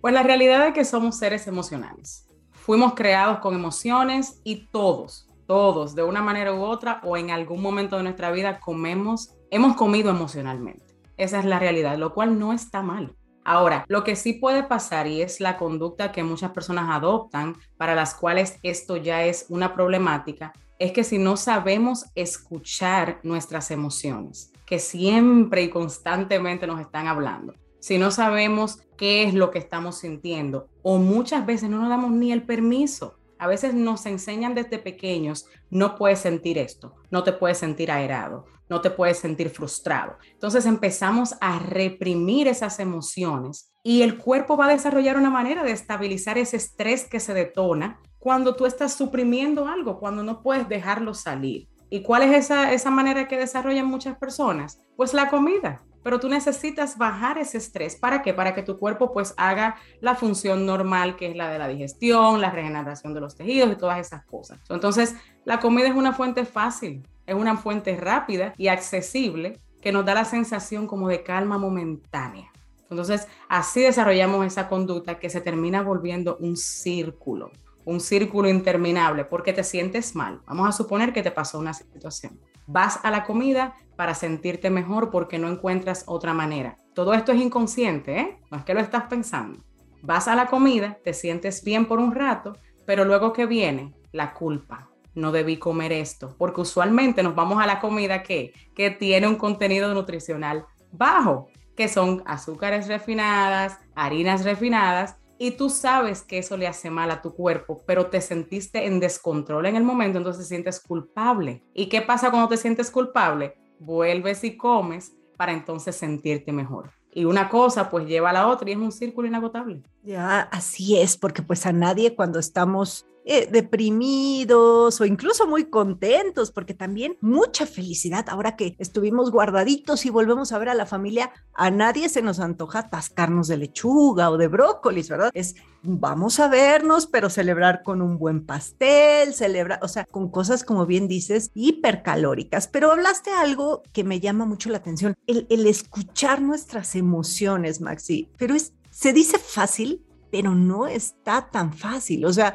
Pues 0.00 0.14
la 0.14 0.22
realidad 0.22 0.68
es 0.68 0.74
que 0.74 0.84
somos 0.84 1.18
seres 1.18 1.48
emocionales. 1.48 2.28
Fuimos 2.52 2.94
creados 2.94 3.40
con 3.40 3.56
emociones 3.56 4.40
y 4.44 4.68
todos, 4.70 5.26
todos, 5.52 5.94
de 5.94 6.02
una 6.02 6.22
manera 6.22 6.54
u 6.54 6.62
otra 6.62 7.02
o 7.04 7.18
en 7.18 7.30
algún 7.30 7.60
momento 7.60 7.98
de 7.98 8.04
nuestra 8.04 8.30
vida 8.30 8.58
comemos, 8.58 9.34
hemos 9.50 9.76
comido 9.76 10.08
emocionalmente. 10.08 10.96
Esa 11.18 11.40
es 11.40 11.44
la 11.44 11.58
realidad, 11.58 11.98
lo 11.98 12.14
cual 12.14 12.38
no 12.38 12.54
está 12.54 12.80
mal. 12.80 13.14
Ahora, 13.44 13.84
lo 13.88 14.02
que 14.02 14.16
sí 14.16 14.32
puede 14.32 14.62
pasar 14.62 15.06
y 15.06 15.20
es 15.20 15.40
la 15.40 15.58
conducta 15.58 16.10
que 16.10 16.22
muchas 16.22 16.52
personas 16.52 16.88
adoptan, 16.88 17.54
para 17.76 17.94
las 17.94 18.14
cuales 18.14 18.58
esto 18.62 18.96
ya 18.96 19.26
es 19.26 19.44
una 19.50 19.74
problemática, 19.74 20.54
es 20.78 20.92
que 20.92 21.04
si 21.04 21.18
no 21.18 21.36
sabemos 21.36 22.06
escuchar 22.14 23.20
nuestras 23.22 23.70
emociones, 23.70 24.54
que 24.64 24.78
siempre 24.78 25.64
y 25.64 25.68
constantemente 25.68 26.66
nos 26.66 26.80
están 26.80 27.08
hablando, 27.08 27.52
si 27.78 27.98
no 27.98 28.10
sabemos 28.10 28.80
qué 28.96 29.24
es 29.24 29.34
lo 29.34 29.50
que 29.50 29.58
estamos 29.58 29.98
sintiendo 29.98 30.68
o 30.80 30.96
muchas 30.96 31.44
veces 31.44 31.68
no 31.68 31.78
nos 31.78 31.90
damos 31.90 32.10
ni 32.10 32.32
el 32.32 32.42
permiso 32.42 33.18
a 33.42 33.48
veces 33.48 33.74
nos 33.74 34.06
enseñan 34.06 34.54
desde 34.54 34.78
pequeños, 34.78 35.48
no 35.68 35.96
puedes 35.96 36.20
sentir 36.20 36.58
esto, 36.58 36.94
no 37.10 37.24
te 37.24 37.32
puedes 37.32 37.58
sentir 37.58 37.90
aerado, 37.90 38.44
no 38.68 38.80
te 38.80 38.88
puedes 38.88 39.18
sentir 39.18 39.50
frustrado. 39.50 40.16
Entonces 40.30 40.64
empezamos 40.64 41.34
a 41.40 41.58
reprimir 41.58 42.46
esas 42.46 42.78
emociones 42.78 43.74
y 43.82 44.02
el 44.02 44.16
cuerpo 44.16 44.56
va 44.56 44.66
a 44.66 44.72
desarrollar 44.72 45.16
una 45.16 45.28
manera 45.28 45.64
de 45.64 45.72
estabilizar 45.72 46.38
ese 46.38 46.56
estrés 46.56 47.04
que 47.08 47.18
se 47.18 47.34
detona 47.34 48.00
cuando 48.20 48.54
tú 48.54 48.64
estás 48.64 48.92
suprimiendo 48.92 49.66
algo, 49.66 49.98
cuando 49.98 50.22
no 50.22 50.40
puedes 50.40 50.68
dejarlo 50.68 51.12
salir. 51.12 51.68
¿Y 51.90 52.02
cuál 52.02 52.22
es 52.22 52.44
esa, 52.44 52.72
esa 52.72 52.92
manera 52.92 53.26
que 53.26 53.38
desarrollan 53.38 53.86
muchas 53.86 54.16
personas? 54.18 54.78
Pues 54.96 55.14
la 55.14 55.28
comida 55.28 55.82
pero 56.02 56.20
tú 56.20 56.28
necesitas 56.28 56.98
bajar 56.98 57.38
ese 57.38 57.58
estrés. 57.58 57.96
¿Para 57.96 58.22
qué? 58.22 58.34
Para 58.34 58.54
que 58.54 58.62
tu 58.62 58.78
cuerpo 58.78 59.12
pues 59.12 59.34
haga 59.36 59.76
la 60.00 60.14
función 60.14 60.66
normal 60.66 61.16
que 61.16 61.30
es 61.30 61.36
la 61.36 61.50
de 61.50 61.58
la 61.58 61.68
digestión, 61.68 62.40
la 62.40 62.50
regeneración 62.50 63.14
de 63.14 63.20
los 63.20 63.36
tejidos 63.36 63.72
y 63.72 63.76
todas 63.76 63.98
esas 63.98 64.24
cosas. 64.24 64.58
Entonces, 64.68 65.14
la 65.44 65.60
comida 65.60 65.88
es 65.88 65.94
una 65.94 66.12
fuente 66.12 66.44
fácil, 66.44 67.06
es 67.26 67.34
una 67.34 67.56
fuente 67.56 67.96
rápida 67.96 68.52
y 68.56 68.68
accesible 68.68 69.58
que 69.80 69.92
nos 69.92 70.04
da 70.04 70.14
la 70.14 70.24
sensación 70.24 70.86
como 70.86 71.08
de 71.08 71.22
calma 71.22 71.58
momentánea. 71.58 72.50
Entonces, 72.88 73.26
así 73.48 73.80
desarrollamos 73.80 74.46
esa 74.46 74.68
conducta 74.68 75.18
que 75.18 75.30
se 75.30 75.40
termina 75.40 75.82
volviendo 75.82 76.36
un 76.38 76.56
círculo, 76.56 77.50
un 77.84 78.00
círculo 78.00 78.48
interminable, 78.48 79.24
porque 79.24 79.52
te 79.52 79.64
sientes 79.64 80.14
mal. 80.14 80.40
Vamos 80.46 80.68
a 80.68 80.72
suponer 80.72 81.12
que 81.12 81.22
te 81.22 81.30
pasó 81.30 81.58
una 81.58 81.72
situación. 81.72 82.38
Vas 82.66 83.00
a 83.02 83.10
la 83.10 83.24
comida 83.24 83.74
para 83.96 84.14
sentirte 84.14 84.70
mejor 84.70 85.10
porque 85.10 85.38
no 85.38 85.48
encuentras 85.48 86.04
otra 86.06 86.32
manera. 86.32 86.76
Todo 86.94 87.14
esto 87.14 87.32
es 87.32 87.40
inconsciente, 87.40 88.18
¿eh? 88.18 88.38
No 88.50 88.58
es 88.58 88.64
que 88.64 88.74
lo 88.74 88.80
estás 88.80 89.04
pensando. 89.04 89.62
Vas 90.02 90.28
a 90.28 90.34
la 90.34 90.46
comida, 90.46 90.98
te 91.04 91.14
sientes 91.14 91.62
bien 91.62 91.86
por 91.86 91.98
un 91.98 92.14
rato, 92.14 92.54
pero 92.86 93.04
luego 93.04 93.32
que 93.32 93.46
viene 93.46 93.94
la 94.12 94.34
culpa. 94.34 94.88
No 95.14 95.30
debí 95.30 95.58
comer 95.58 95.92
esto, 95.92 96.34
porque 96.38 96.62
usualmente 96.62 97.22
nos 97.22 97.34
vamos 97.34 97.62
a 97.62 97.66
la 97.66 97.80
comida 97.80 98.22
que, 98.22 98.52
que 98.74 98.90
tiene 98.90 99.28
un 99.28 99.36
contenido 99.36 99.92
nutricional 99.94 100.66
bajo. 100.90 101.48
que 101.76 101.88
son 101.88 102.22
azúcares 102.26 102.86
refinadas, 102.86 103.78
harinas 103.94 104.44
refinadas, 104.44 105.16
y 105.42 105.50
tú 105.50 105.70
sabes 105.70 106.22
que 106.22 106.38
eso 106.38 106.56
le 106.56 106.68
hace 106.68 106.88
mal 106.88 107.10
a 107.10 107.20
tu 107.20 107.34
cuerpo, 107.34 107.82
pero 107.84 108.06
te 108.06 108.20
sentiste 108.20 108.86
en 108.86 109.00
descontrol 109.00 109.66
en 109.66 109.74
el 109.74 109.82
momento, 109.82 110.18
entonces 110.18 110.44
te 110.44 110.48
sientes 110.48 110.78
culpable. 110.78 111.64
¿Y 111.74 111.86
qué 111.86 112.00
pasa 112.00 112.30
cuando 112.30 112.48
te 112.48 112.56
sientes 112.56 112.92
culpable? 112.92 113.56
Vuelves 113.80 114.44
y 114.44 114.56
comes 114.56 115.16
para 115.36 115.50
entonces 115.50 115.96
sentirte 115.96 116.52
mejor. 116.52 116.92
Y 117.12 117.24
una 117.24 117.48
cosa 117.48 117.90
pues 117.90 118.06
lleva 118.06 118.30
a 118.30 118.34
la 118.34 118.46
otra 118.46 118.70
y 118.70 118.74
es 118.74 118.78
un 118.78 118.92
círculo 118.92 119.26
inagotable. 119.26 119.82
Ya, 120.04 120.42
así 120.42 121.00
es, 121.00 121.16
porque 121.16 121.42
pues 121.42 121.66
a 121.66 121.72
nadie 121.72 122.14
cuando 122.14 122.38
estamos 122.38 123.04
eh, 123.24 123.48
deprimidos 123.50 125.00
o 125.00 125.04
incluso 125.04 125.46
muy 125.46 125.64
contentos, 125.64 126.50
porque 126.50 126.74
también 126.74 127.16
mucha 127.20 127.66
felicidad. 127.66 128.26
Ahora 128.28 128.56
que 128.56 128.74
estuvimos 128.78 129.30
guardaditos 129.30 130.04
y 130.06 130.10
volvemos 130.10 130.52
a 130.52 130.58
ver 130.58 130.68
a 130.68 130.74
la 130.74 130.86
familia, 130.86 131.30
a 131.54 131.70
nadie 131.70 132.08
se 132.08 132.22
nos 132.22 132.40
antoja 132.40 132.80
atascarnos 132.80 133.48
de 133.48 133.58
lechuga 133.58 134.30
o 134.30 134.38
de 134.38 134.48
brócolis, 134.48 135.08
¿verdad? 135.08 135.30
Es 135.34 135.54
vamos 135.82 136.40
a 136.40 136.48
vernos, 136.48 137.06
pero 137.06 137.28
celebrar 137.28 137.82
con 137.82 138.02
un 138.02 138.18
buen 138.18 138.44
pastel, 138.44 139.34
celebrar, 139.34 139.80
o 139.82 139.88
sea, 139.88 140.04
con 140.04 140.30
cosas 140.30 140.64
como 140.64 140.86
bien 140.86 141.08
dices, 141.08 141.50
hipercalóricas. 141.54 142.68
Pero 142.68 142.92
hablaste 142.92 143.30
algo 143.30 143.82
que 143.92 144.04
me 144.04 144.20
llama 144.20 144.46
mucho 144.46 144.70
la 144.70 144.78
atención, 144.78 145.14
el, 145.26 145.46
el 145.50 145.66
escuchar 145.66 146.40
nuestras 146.40 146.94
emociones, 146.94 147.80
Maxi, 147.80 148.28
pero 148.36 148.54
es, 148.54 148.72
se 148.90 149.12
dice 149.12 149.38
fácil, 149.38 150.04
pero 150.30 150.54
no 150.54 150.86
está 150.86 151.50
tan 151.50 151.72
fácil. 151.72 152.24
O 152.24 152.32
sea, 152.32 152.54